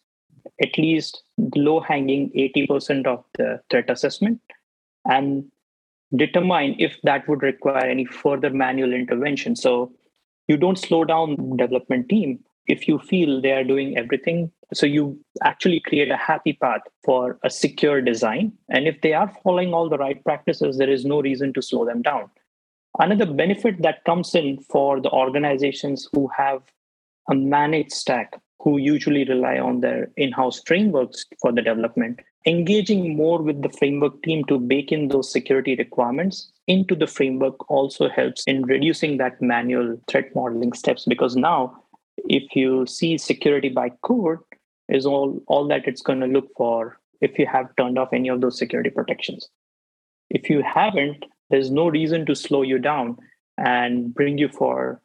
at 0.63 0.77
least 0.77 1.23
low 1.55 1.81
hanging 1.81 2.31
80% 2.31 3.07
of 3.07 3.25
the 3.35 3.61
threat 3.71 3.89
assessment 3.89 4.41
and 5.05 5.45
determine 6.17 6.75
if 6.79 6.97
that 7.03 7.29
would 7.29 7.43
require 7.43 7.85
any 7.85 8.05
further 8.05 8.51
manual 8.51 8.93
intervention. 8.93 9.55
So 9.57 9.93
you 10.49 10.57
don't 10.57 10.79
slow 10.79 11.05
down 11.05 11.57
development 11.57 12.09
team 12.09 12.41
if 12.67 12.89
you 12.89 12.99
feel 12.99 13.41
they 13.41 13.53
are 13.53 13.65
doing 13.65 13.97
everything. 13.97 14.51
So 14.75 14.87
you 14.87 15.19
actually 15.43 15.81
create 15.81 16.11
a 16.11 16.17
happy 16.17 16.55
path 16.55 16.83
for 17.05 17.39
a 17.43 17.51
secure 17.51 18.01
design. 18.01 18.53
And 18.69 18.87
if 18.87 19.01
they 19.01 19.15
are 19.15 19.33
following 19.43 19.73
all 19.73 19.89
the 19.89 19.99
right 19.99 20.23
practices, 20.25 20.77
there 20.77 20.91
is 20.91 21.05
no 21.05 21.21
reason 21.21 21.53
to 21.55 21.63
slow 21.63 21.85
them 21.85 22.03
down. 22.03 22.31
Another 22.99 23.27
benefit 23.27 23.81
that 23.83 24.05
comes 24.05 24.35
in 24.35 24.59
for 24.59 25.01
the 25.01 25.11
organizations 25.11 26.09
who 26.13 26.29
have 26.37 26.63
a 27.31 27.35
managed 27.35 27.93
stack, 27.93 28.41
who 28.61 28.79
usually 28.79 29.25
rely 29.25 29.59
on 29.59 29.81
their 29.81 30.11
in 30.17 30.33
house 30.33 30.61
frameworks 30.67 31.25
for 31.41 31.53
the 31.53 31.63
development, 31.63 32.21
engaging 32.47 33.17
more 33.17 33.41
with 33.41 33.63
the 33.63 33.69
framework 33.69 34.21
team 34.23 34.45
to 34.47 34.59
bake 34.59 34.91
in 34.91 35.09
those 35.09 35.31
security 35.31 35.77
requirements 35.77 36.51
into 36.67 36.95
the 36.95 37.07
framework 37.07 37.71
also 37.71 38.09
helps 38.09 38.43
in 38.47 38.63
reducing 38.65 39.17
that 39.17 39.41
manual 39.41 40.01
threat 40.09 40.35
modeling 40.35 40.73
steps. 40.73 41.05
Because 41.07 41.37
now 41.37 41.83
if 42.17 42.57
you 42.57 42.87
see 42.87 43.17
security 43.17 43.69
by 43.69 43.91
code 44.03 44.41
is 44.89 45.07
all 45.07 45.41
all 45.47 45.67
that 45.69 45.87
it's 45.87 46.03
going 46.03 46.21
to 46.21 46.27
look 46.27 46.49
for 46.57 46.99
if 47.21 47.39
you 47.39 47.47
have 47.47 47.75
turned 47.77 47.99
off 47.99 48.13
any 48.13 48.29
of 48.29 48.41
those 48.41 48.59
security 48.59 48.91
protections. 48.91 49.49
If 50.31 50.51
you 50.51 50.63
haven't 50.63 51.25
there's 51.51 51.71
no 51.71 51.89
reason 51.89 52.27
to 52.27 52.35
slow 52.35 52.63
you 52.63 52.79
down 52.79 53.17
and 53.57 54.13
bring 54.15 54.37
you 54.37 54.49
for 54.49 55.01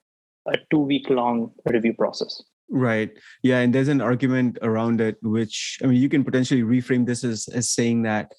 a 0.48 0.58
two 0.72 0.80
week 0.80 1.10
long 1.10 1.52
review 1.66 1.94
process 1.94 2.42
Right. 2.76 3.12
Yeah. 3.44 3.60
And 3.60 3.74
there's 3.74 3.88
an 3.88 4.02
argument 4.02 4.58
around 4.64 5.00
it, 5.00 5.18
which 5.22 5.78
I 5.84 5.86
mean, 5.86 6.02
you 6.02 6.10
can 6.10 6.24
potentially 6.24 6.64
reframe 6.64 7.06
this 7.06 7.24
as, 7.24 7.48
as 7.50 7.70
saying 7.70 8.02
that 8.02 8.34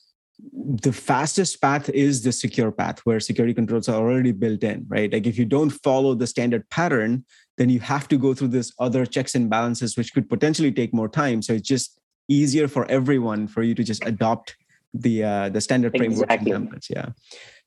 the 0.52 0.92
fastest 0.92 1.62
path 1.62 1.88
is 1.90 2.24
the 2.24 2.32
secure 2.32 2.72
path 2.72 2.98
where 3.04 3.20
security 3.20 3.54
controls 3.54 3.88
are 3.88 3.94
already 3.94 4.32
built 4.32 4.64
in, 4.64 4.84
right? 4.88 5.12
Like 5.12 5.28
if 5.28 5.38
you 5.38 5.44
don't 5.44 5.70
follow 5.70 6.16
the 6.16 6.26
standard 6.26 6.68
pattern, 6.68 7.24
then 7.58 7.70
you 7.70 7.78
have 7.78 8.08
to 8.08 8.18
go 8.18 8.34
through 8.34 8.48
this 8.48 8.72
other 8.80 9.06
checks 9.06 9.36
and 9.36 9.48
balances, 9.48 9.96
which 9.96 10.12
could 10.12 10.28
potentially 10.28 10.72
take 10.72 10.92
more 10.92 11.08
time. 11.08 11.40
So 11.40 11.52
it's 11.52 11.68
just 11.68 12.00
easier 12.26 12.66
for 12.66 12.90
everyone 12.90 13.46
for 13.46 13.62
you 13.62 13.76
to 13.76 13.84
just 13.84 14.04
adopt 14.04 14.56
the 14.92 15.22
uh, 15.22 15.48
the 15.50 15.60
standard 15.60 15.96
framework 15.96 16.24
exactly. 16.24 16.50
templates. 16.50 16.90
Yeah. 16.90 17.10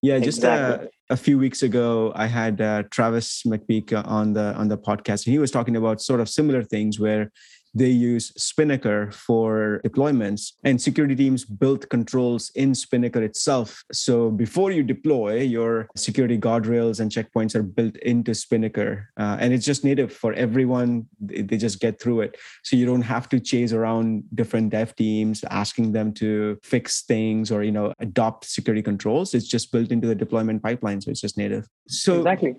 Yeah, 0.02 0.20
just 0.20 0.44
uh, 0.44 0.80
a 1.10 1.18
few 1.18 1.38
weeks 1.38 1.64
ago, 1.64 2.12
I 2.16 2.28
had 2.28 2.60
uh, 2.60 2.84
Travis 2.92 3.44
McPeak 3.44 3.94
on 4.08 4.34
the 4.34 4.54
on 4.56 4.68
the 4.68 4.78
podcast, 4.78 5.26
and 5.26 5.32
he 5.32 5.40
was 5.40 5.52
talking 5.52 5.76
about 5.76 6.02
sort 6.02 6.20
of 6.20 6.28
similar 6.30 6.64
things 6.64 7.00
where 7.00 7.32
they 7.78 7.90
use 7.90 8.34
Spinnaker 8.36 9.12
for 9.12 9.82
deployments, 9.86 10.54
and 10.64 10.82
security 10.82 11.16
teams 11.16 11.46
built 11.46 11.88
controls 11.90 12.52
in 12.56 12.74
Spinnaker 12.74 13.22
itself. 13.22 13.84
So 13.92 14.32
before 14.32 14.72
you 14.72 14.84
deploy, 14.84 15.42
your 15.42 15.88
security 15.96 16.38
guardrails 16.38 17.00
and 17.00 17.12
checkpoints 17.12 17.56
are 17.56 17.64
built 17.64 17.96
into 17.98 18.34
Spinnaker, 18.34 19.10
uh, 19.18 19.38
and 19.40 19.54
it's 19.54 19.66
just 19.66 19.84
native 19.84 20.12
for 20.12 20.34
everyone. 20.34 21.06
They 21.20 21.58
just 21.58 21.80
get 21.80 22.02
through 22.02 22.22
it, 22.22 22.38
so 22.64 22.76
you 22.76 22.86
don't 22.86 23.04
have 23.04 23.30
to 23.30 23.40
chase 23.40 23.74
around 23.74 24.24
different 24.34 24.72
dev 24.72 24.96
teams 24.96 25.44
asking 25.52 25.92
them 25.92 26.14
to 26.14 26.58
fix 26.64 27.04
things 27.04 27.52
or 27.52 27.64
you 27.64 27.72
know 27.72 27.94
adopt 28.00 28.46
security 28.46 28.82
controls. 28.82 29.34
It's 29.34 29.48
just 29.48 29.72
built 29.72 29.92
into 29.92 30.08
the 30.08 30.16
deployment 30.16 30.64
pipeline, 30.64 31.02
so 31.02 31.12
it's 31.12 31.22
just 31.22 31.38
native. 31.38 31.68
So 31.88 32.18
exactly 32.18 32.56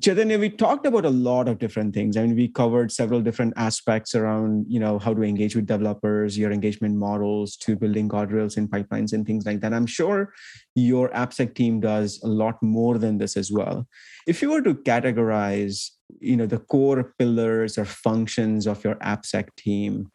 Chaitanya, 0.00 0.38
we 0.38 0.50
talked 0.50 0.86
about 0.86 1.04
a 1.04 1.10
lot 1.10 1.48
of 1.48 1.58
different 1.58 1.94
things. 1.94 2.16
I 2.16 2.22
mean, 2.22 2.36
we 2.36 2.46
covered 2.46 2.92
several 2.92 3.20
different 3.20 3.54
aspects 3.56 4.14
around, 4.14 4.66
you 4.68 4.78
know, 4.78 5.00
how 5.00 5.12
to 5.12 5.22
engage 5.22 5.56
with 5.56 5.66
developers, 5.66 6.38
your 6.38 6.52
engagement 6.52 6.96
models, 6.96 7.56
to 7.56 7.74
building 7.74 8.08
guardrails 8.08 8.56
and 8.56 8.70
pipelines 8.70 9.12
and 9.12 9.26
things 9.26 9.46
like 9.46 9.60
that. 9.60 9.74
I'm 9.74 9.86
sure 9.86 10.32
your 10.76 11.08
AppSec 11.10 11.54
team 11.54 11.80
does 11.80 12.20
a 12.22 12.28
lot 12.28 12.62
more 12.62 12.98
than 12.98 13.18
this 13.18 13.36
as 13.36 13.50
well. 13.50 13.88
If 14.28 14.42
you 14.42 14.50
were 14.50 14.62
to 14.62 14.74
categorize, 14.74 15.90
you 16.20 16.36
know, 16.36 16.46
the 16.46 16.58
core 16.58 17.12
pillars 17.18 17.76
or 17.76 17.84
functions 17.84 18.68
of 18.68 18.84
your 18.84 18.94
AppSec 18.96 19.48
team, 19.56 20.10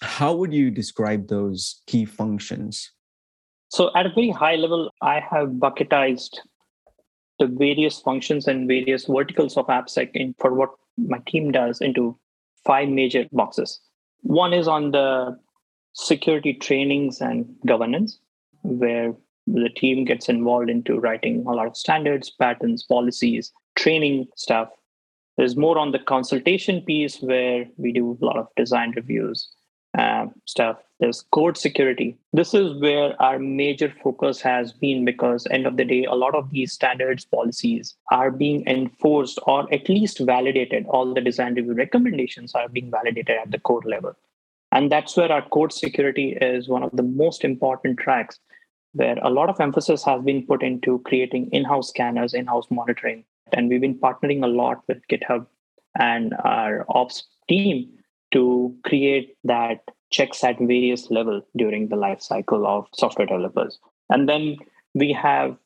how 0.00 0.34
would 0.34 0.54
you 0.54 0.70
describe 0.70 1.28
those 1.28 1.82
key 1.86 2.06
functions? 2.06 2.90
So, 3.70 3.90
at 3.94 4.06
a 4.06 4.10
very 4.14 4.30
high 4.30 4.56
level, 4.56 4.90
I 5.02 5.20
have 5.20 5.60
bucketized 5.60 6.40
the 7.38 7.46
various 7.46 8.00
functions 8.00 8.48
and 8.48 8.68
various 8.68 9.04
verticals 9.06 9.56
of 9.56 9.66
AppSec 9.66 10.10
in, 10.14 10.34
for 10.38 10.54
what 10.54 10.70
my 10.96 11.18
team 11.26 11.52
does 11.52 11.80
into 11.80 12.18
five 12.64 12.88
major 12.88 13.26
boxes. 13.32 13.80
One 14.22 14.52
is 14.52 14.66
on 14.66 14.90
the 14.90 15.38
security 15.94 16.54
trainings 16.54 17.20
and 17.20 17.46
governance, 17.66 18.20
where 18.62 19.14
the 19.46 19.70
team 19.70 20.04
gets 20.04 20.28
involved 20.28 20.68
into 20.68 20.98
writing 20.98 21.44
a 21.46 21.52
lot 21.52 21.66
of 21.66 21.76
standards, 21.76 22.30
patterns, 22.30 22.82
policies, 22.82 23.52
training 23.76 24.26
stuff. 24.36 24.68
There's 25.36 25.56
more 25.56 25.78
on 25.78 25.92
the 25.92 26.00
consultation 26.00 26.82
piece 26.82 27.20
where 27.20 27.66
we 27.76 27.92
do 27.92 28.18
a 28.20 28.24
lot 28.24 28.36
of 28.36 28.48
design 28.56 28.92
reviews, 28.96 29.48
uh, 29.98 30.26
stuff. 30.44 30.78
There's 31.00 31.24
code 31.32 31.56
security. 31.56 32.16
This 32.32 32.54
is 32.54 32.80
where 32.80 33.20
our 33.20 33.38
major 33.38 33.92
focus 34.02 34.40
has 34.40 34.72
been 34.72 35.04
because 35.04 35.46
end 35.50 35.66
of 35.66 35.76
the 35.76 35.84
day, 35.84 36.04
a 36.04 36.14
lot 36.14 36.36
of 36.36 36.50
these 36.50 36.72
standards 36.72 37.24
policies 37.24 37.96
are 38.12 38.30
being 38.30 38.66
enforced 38.66 39.40
or 39.46 39.72
at 39.74 39.88
least 39.88 40.20
validated. 40.20 40.86
All 40.86 41.12
the 41.12 41.20
design 41.20 41.54
review 41.54 41.74
recommendations 41.74 42.54
are 42.54 42.68
being 42.68 42.90
validated 42.90 43.38
at 43.42 43.50
the 43.50 43.58
code 43.58 43.84
level. 43.84 44.12
And 44.70 44.92
that's 44.92 45.16
where 45.16 45.32
our 45.32 45.42
code 45.48 45.72
security 45.72 46.36
is 46.40 46.68
one 46.68 46.82
of 46.82 46.90
the 46.92 47.02
most 47.02 47.44
important 47.44 47.98
tracks 47.98 48.38
where 48.92 49.18
a 49.22 49.30
lot 49.30 49.48
of 49.48 49.60
emphasis 49.60 50.04
has 50.04 50.22
been 50.22 50.46
put 50.46 50.62
into 50.62 51.00
creating 51.00 51.50
in-house 51.50 51.88
scanners, 51.88 52.34
in-house 52.34 52.66
monitoring. 52.70 53.24
And 53.52 53.68
we've 53.68 53.80
been 53.80 53.98
partnering 53.98 54.44
a 54.44 54.48
lot 54.48 54.82
with 54.86 55.06
GitHub 55.10 55.46
and 55.98 56.34
our 56.44 56.86
ops 56.88 57.24
team 57.48 57.97
to 58.32 58.74
create 58.84 59.36
that 59.44 59.80
checks 60.10 60.42
at 60.44 60.58
various 60.58 61.10
level 61.10 61.42
during 61.56 61.88
the 61.88 61.96
life 61.96 62.20
cycle 62.20 62.66
of 62.66 62.86
software 62.94 63.26
developers. 63.26 63.78
And 64.10 64.28
then 64.28 64.56
we 64.94 65.12
have 65.12 65.56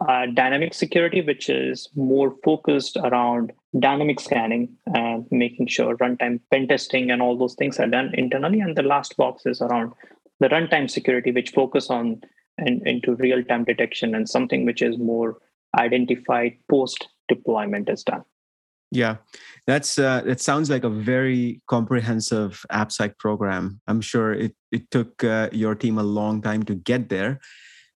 uh, 0.00 0.26
dynamic 0.32 0.74
security, 0.74 1.20
which 1.22 1.48
is 1.48 1.88
more 1.96 2.34
focused 2.44 2.96
around 2.96 3.52
dynamic 3.78 4.20
scanning 4.20 4.76
and 4.94 5.26
making 5.30 5.66
sure 5.66 5.96
runtime 5.96 6.40
pen 6.52 6.68
testing 6.68 7.10
and 7.10 7.20
all 7.20 7.36
those 7.36 7.54
things 7.54 7.80
are 7.80 7.88
done 7.88 8.12
internally. 8.14 8.60
And 8.60 8.76
the 8.76 8.82
last 8.82 9.16
box 9.16 9.44
is 9.44 9.60
around 9.60 9.92
the 10.40 10.48
runtime 10.48 10.88
security, 10.88 11.32
which 11.32 11.50
focus 11.50 11.90
on 11.90 12.22
into 12.58 13.14
real-time 13.16 13.64
detection 13.64 14.14
and 14.14 14.28
something 14.28 14.64
which 14.64 14.82
is 14.82 14.98
more 14.98 15.38
identified 15.78 16.56
post 16.70 17.08
deployment 17.28 17.88
is 17.88 18.02
done. 18.02 18.24
Yeah, 18.90 19.16
that's 19.66 19.98
uh, 19.98 20.22
it. 20.26 20.40
Sounds 20.40 20.70
like 20.70 20.84
a 20.84 20.88
very 20.88 21.60
comprehensive 21.68 22.64
AppSec 22.72 23.18
program. 23.18 23.80
I'm 23.86 24.00
sure 24.00 24.32
it 24.32 24.54
it 24.72 24.90
took 24.90 25.22
uh, 25.22 25.50
your 25.52 25.74
team 25.74 25.98
a 25.98 26.02
long 26.02 26.40
time 26.40 26.62
to 26.64 26.74
get 26.74 27.10
there. 27.10 27.40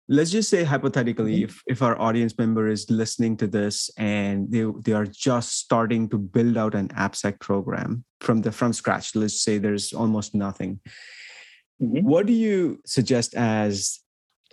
Let's 0.09 0.31
just 0.31 0.51
say 0.51 0.65
hypothetically, 0.65 1.37
mm-hmm. 1.37 1.45
if 1.45 1.63
if 1.67 1.83
our 1.83 1.99
audience 1.99 2.37
member 2.37 2.69
is 2.69 2.91
listening 2.91 3.39
to 3.39 3.47
this 3.47 3.91
and 3.97 4.53
they 4.53 4.67
they 4.85 4.93
are 4.93 5.07
just 5.07 5.57
starting 5.57 6.11
to 6.11 6.19
build 6.19 6.59
out 6.59 6.75
an 6.75 6.89
AppSec 6.89 7.41
program 7.41 8.05
from 8.21 8.43
the 8.43 8.53
from 8.53 8.75
scratch. 8.75 9.17
Let's 9.17 9.43
say 9.43 9.57
there's 9.57 9.95
almost 9.95 10.35
nothing. 10.35 10.81
Mm-hmm. 11.81 12.07
What 12.07 12.27
do 12.27 12.35
you 12.35 12.81
suggest 12.85 13.35
as 13.35 14.02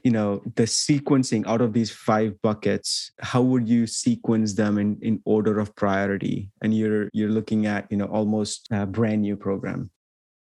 you 0.04 0.12
know 0.12 0.42
the 0.56 0.64
sequencing 0.64 1.46
out 1.48 1.62
of 1.62 1.74
these 1.74 1.92
five 1.92 2.42
buckets 2.42 3.12
how 3.20 3.42
would 3.42 3.68
you 3.68 3.88
sequence 3.88 4.54
them 4.54 4.78
in, 4.78 4.98
in 5.02 5.22
order 5.26 5.60
of 5.60 5.76
priority? 5.76 6.50
And 6.62 6.74
you're 6.74 7.10
you're 7.14 7.30
looking 7.30 7.66
at 7.66 7.92
you 7.92 7.98
know 7.98 8.06
almost 8.06 8.68
a 8.72 8.86
brand 8.86 9.22
new 9.22 9.36
program. 9.36 9.90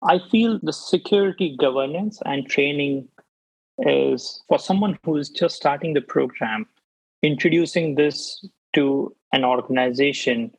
I 0.03 0.21
feel 0.31 0.61
the 0.63 0.73
security 0.73 1.57
governance 1.59 2.21
and 2.27 2.47
training 2.49 3.09
is 3.79 4.43
for 4.49 4.59
someone 4.59 4.99
who 5.05 5.17
is 5.17 5.31
just 5.31 5.57
starting 5.57 5.95
the 5.95 6.01
program 6.01 6.67
introducing 7.23 7.95
this 7.95 8.47
to 8.75 9.15
an 9.33 9.45
organization 9.45 10.53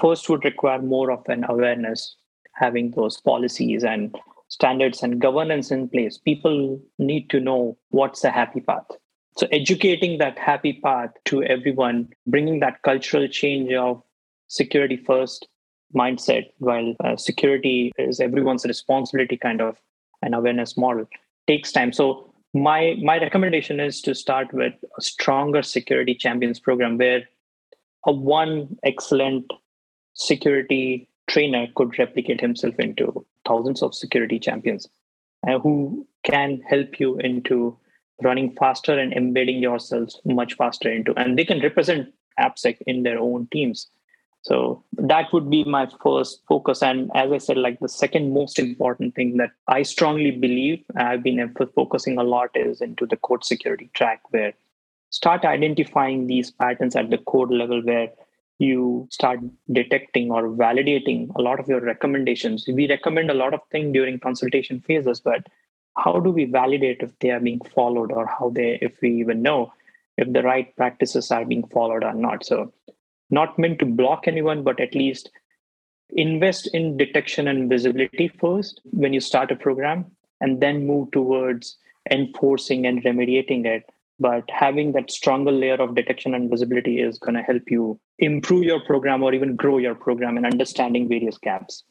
first 0.00 0.28
would 0.28 0.44
require 0.44 0.80
more 0.80 1.10
of 1.10 1.22
an 1.28 1.44
awareness 1.48 2.16
having 2.54 2.90
those 2.90 3.20
policies 3.20 3.84
and 3.84 4.16
standards 4.50 5.02
and 5.02 5.20
governance 5.20 5.70
in 5.70 5.88
place, 5.88 6.18
people 6.18 6.80
need 6.98 7.30
to 7.30 7.40
know 7.40 7.76
what's 7.88 8.22
a 8.24 8.30
happy 8.30 8.60
path. 8.60 8.86
So, 9.38 9.46
educating 9.50 10.18
that 10.18 10.38
happy 10.38 10.74
path 10.84 11.10
to 11.26 11.42
everyone, 11.44 12.08
bringing 12.26 12.60
that 12.60 12.82
cultural 12.82 13.26
change 13.26 13.72
of 13.72 14.02
security 14.48 14.96
first, 14.96 15.48
mindset 15.94 16.50
while 16.58 16.94
uh, 17.04 17.16
security 17.16 17.92
is 17.98 18.20
everyone's 18.20 18.64
responsibility 18.64 19.36
kind 19.36 19.60
of 19.60 19.76
an 20.22 20.34
awareness 20.34 20.76
model 20.76 21.06
takes 21.46 21.72
time 21.72 21.92
so 21.92 22.32
my 22.54 22.96
my 23.02 23.18
recommendation 23.18 23.80
is 23.80 24.00
to 24.00 24.14
start 24.14 24.52
with 24.52 24.72
a 24.98 25.02
stronger 25.02 25.62
security 25.62 26.14
champions 26.14 26.60
program 26.60 26.98
where 26.98 27.22
a 28.06 28.12
one 28.12 28.76
excellent 28.84 29.50
security 30.14 31.08
trainer 31.28 31.66
could 31.74 31.98
replicate 31.98 32.40
himself 32.40 32.74
into 32.78 33.24
thousands 33.46 33.82
of 33.82 33.94
security 33.94 34.38
champions 34.38 34.88
uh, 35.48 35.58
who 35.58 36.06
can 36.24 36.60
help 36.68 37.00
you 37.00 37.16
into 37.18 37.76
running 38.22 38.54
faster 38.56 38.98
and 38.98 39.12
embedding 39.14 39.62
yourselves 39.62 40.20
much 40.24 40.54
faster 40.54 40.90
into 40.90 41.14
and 41.16 41.38
they 41.38 41.44
can 41.44 41.60
represent 41.60 42.12
appsec 42.38 42.76
in 42.86 43.02
their 43.02 43.18
own 43.18 43.48
teams 43.50 43.88
so 44.42 44.82
that 44.96 45.32
would 45.32 45.50
be 45.50 45.64
my 45.64 45.86
first 46.02 46.42
focus. 46.48 46.82
And 46.82 47.10
as 47.14 47.30
I 47.30 47.38
said, 47.38 47.58
like 47.58 47.78
the 47.80 47.88
second 47.88 48.32
most 48.32 48.58
important 48.58 49.14
thing 49.14 49.36
that 49.36 49.50
I 49.68 49.82
strongly 49.82 50.30
believe 50.30 50.82
I've 50.96 51.22
been 51.22 51.54
focusing 51.74 52.18
a 52.18 52.22
lot 52.22 52.50
is 52.54 52.80
into 52.80 53.06
the 53.06 53.16
code 53.18 53.44
security 53.44 53.90
track, 53.92 54.22
where 54.30 54.54
start 55.10 55.44
identifying 55.44 56.26
these 56.26 56.50
patterns 56.50 56.96
at 56.96 57.10
the 57.10 57.18
code 57.18 57.50
level 57.50 57.82
where 57.82 58.08
you 58.60 59.08
start 59.10 59.40
detecting 59.72 60.30
or 60.30 60.50
validating 60.50 61.34
a 61.34 61.40
lot 61.40 61.58
of 61.58 61.66
your 61.66 61.80
recommendations. 61.80 62.66
We 62.68 62.86
recommend 62.88 63.30
a 63.30 63.34
lot 63.34 63.54
of 63.54 63.60
things 63.70 63.94
during 63.94 64.20
consultation 64.20 64.80
phases, 64.80 65.18
but 65.18 65.46
how 65.96 66.20
do 66.20 66.30
we 66.30 66.44
validate 66.44 67.00
if 67.00 67.18
they 67.20 67.30
are 67.30 67.40
being 67.40 67.60
followed 67.74 68.12
or 68.12 68.26
how 68.26 68.50
they, 68.50 68.78
if 68.82 69.00
we 69.00 69.12
even 69.16 69.40
know 69.40 69.72
if 70.18 70.30
the 70.30 70.42
right 70.42 70.76
practices 70.76 71.30
are 71.30 71.46
being 71.46 71.66
followed 71.68 72.04
or 72.04 72.12
not? 72.12 72.44
So 72.44 72.70
not 73.30 73.58
meant 73.58 73.78
to 73.78 73.86
block 73.86 74.28
anyone, 74.28 74.62
but 74.62 74.78
at 74.78 74.94
least 74.94 75.30
invest 76.10 76.68
in 76.74 76.98
detection 76.98 77.48
and 77.48 77.70
visibility 77.70 78.28
first 78.28 78.82
when 78.84 79.14
you 79.14 79.20
start 79.20 79.50
a 79.50 79.56
program, 79.56 80.04
and 80.42 80.60
then 80.60 80.86
move 80.86 81.10
towards 81.12 81.78
enforcing 82.10 82.86
and 82.86 83.02
remediating 83.04 83.64
it. 83.64 83.88
But 84.20 84.44
having 84.50 84.92
that 84.92 85.10
stronger 85.10 85.50
layer 85.50 85.80
of 85.80 85.94
detection 85.94 86.34
and 86.34 86.50
visibility 86.50 87.00
is 87.00 87.18
going 87.18 87.34
to 87.34 87.42
help 87.42 87.62
you 87.68 87.98
improve 88.18 88.64
your 88.64 88.80
program 88.80 89.22
or 89.22 89.32
even 89.32 89.56
grow 89.56 89.78
your 89.78 89.94
program 89.94 90.36
in 90.36 90.44
understanding 90.44 91.08
various 91.08 91.38
gaps. 91.38 91.84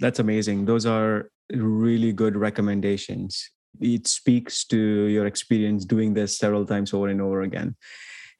That's 0.00 0.18
amazing. 0.18 0.66
Those 0.66 0.84
are 0.84 1.30
really 1.52 2.12
good 2.12 2.36
recommendations. 2.36 3.50
It 3.80 4.08
speaks 4.08 4.64
to 4.66 4.76
your 4.76 5.26
experience 5.26 5.84
doing 5.84 6.12
this 6.12 6.36
several 6.36 6.66
times 6.66 6.92
over 6.92 7.08
and 7.08 7.22
over 7.22 7.42
again. 7.42 7.76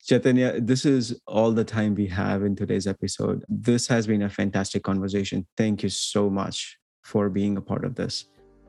Chaitanya, 0.05 0.61
this 0.61 0.85
is 0.85 1.21
all 1.27 1.53
the 1.53 1.65
time 1.65 1.95
we 1.95 2.07
have 2.09 2.43
in 2.43 2.57
today's 2.57 2.87
episode. 2.87 3.45
This 3.49 3.87
has 3.89 4.07
been 4.07 4.23
a 4.23 4.31
fantastic 4.31 4.83
conversation. 4.83 5.47
Thank 5.57 5.83
you 5.83 5.89
so 5.89 6.29
much 6.29 6.79
for 7.03 7.29
being 7.29 7.57
a 7.57 7.61
part 7.61 7.85
of 7.85 7.95
this. 7.95 8.25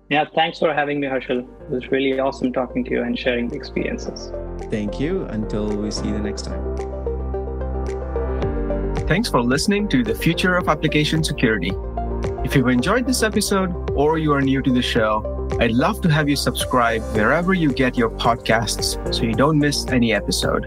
Yeah, 0.09 0.25
thanks 0.35 0.59
for 0.59 0.73
having 0.73 0.99
me, 0.99 1.07
Harshal. 1.07 1.39
It 1.39 1.69
was 1.69 1.91
really 1.91 2.17
awesome 2.19 2.53
talking 2.53 2.83
to 2.85 2.91
you 2.91 3.03
and 3.03 3.17
sharing 3.17 3.49
the 3.49 3.55
experiences. 3.55 4.31
Thank 4.71 4.99
you. 4.99 5.23
Until 5.25 5.67
we 5.67 5.91
see 5.91 6.07
you 6.07 6.13
the 6.13 6.19
next 6.19 6.43
time. 6.43 6.63
Thanks 9.07 9.29
for 9.29 9.41
listening 9.41 9.87
to 9.89 10.03
the 10.03 10.15
Future 10.15 10.55
of 10.55 10.69
Application 10.69 11.23
Security. 11.23 11.71
If 12.43 12.55
you've 12.55 12.67
enjoyed 12.67 13.05
this 13.05 13.23
episode 13.23 13.89
or 13.91 14.17
you 14.17 14.33
are 14.33 14.41
new 14.41 14.61
to 14.61 14.71
the 14.71 14.81
show, 14.81 15.47
I'd 15.59 15.71
love 15.71 16.01
to 16.01 16.09
have 16.09 16.29
you 16.29 16.35
subscribe 16.35 17.01
wherever 17.13 17.53
you 17.53 17.73
get 17.73 17.97
your 17.97 18.09
podcasts 18.09 19.13
so 19.13 19.23
you 19.23 19.33
don't 19.33 19.59
miss 19.59 19.87
any 19.87 20.13
episode. 20.13 20.65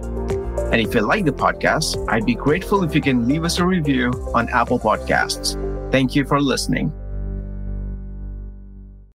And 0.72 0.80
if 0.80 0.94
you 0.94 1.00
like 1.00 1.24
the 1.24 1.32
podcast, 1.32 2.06
I'd 2.08 2.26
be 2.26 2.34
grateful 2.34 2.84
if 2.84 2.94
you 2.94 3.00
can 3.00 3.26
leave 3.26 3.44
us 3.44 3.58
a 3.58 3.66
review 3.66 4.10
on 4.34 4.48
Apple 4.50 4.78
Podcasts. 4.78 5.56
Thank 5.90 6.14
you 6.14 6.24
for 6.24 6.40
listening. 6.40 6.92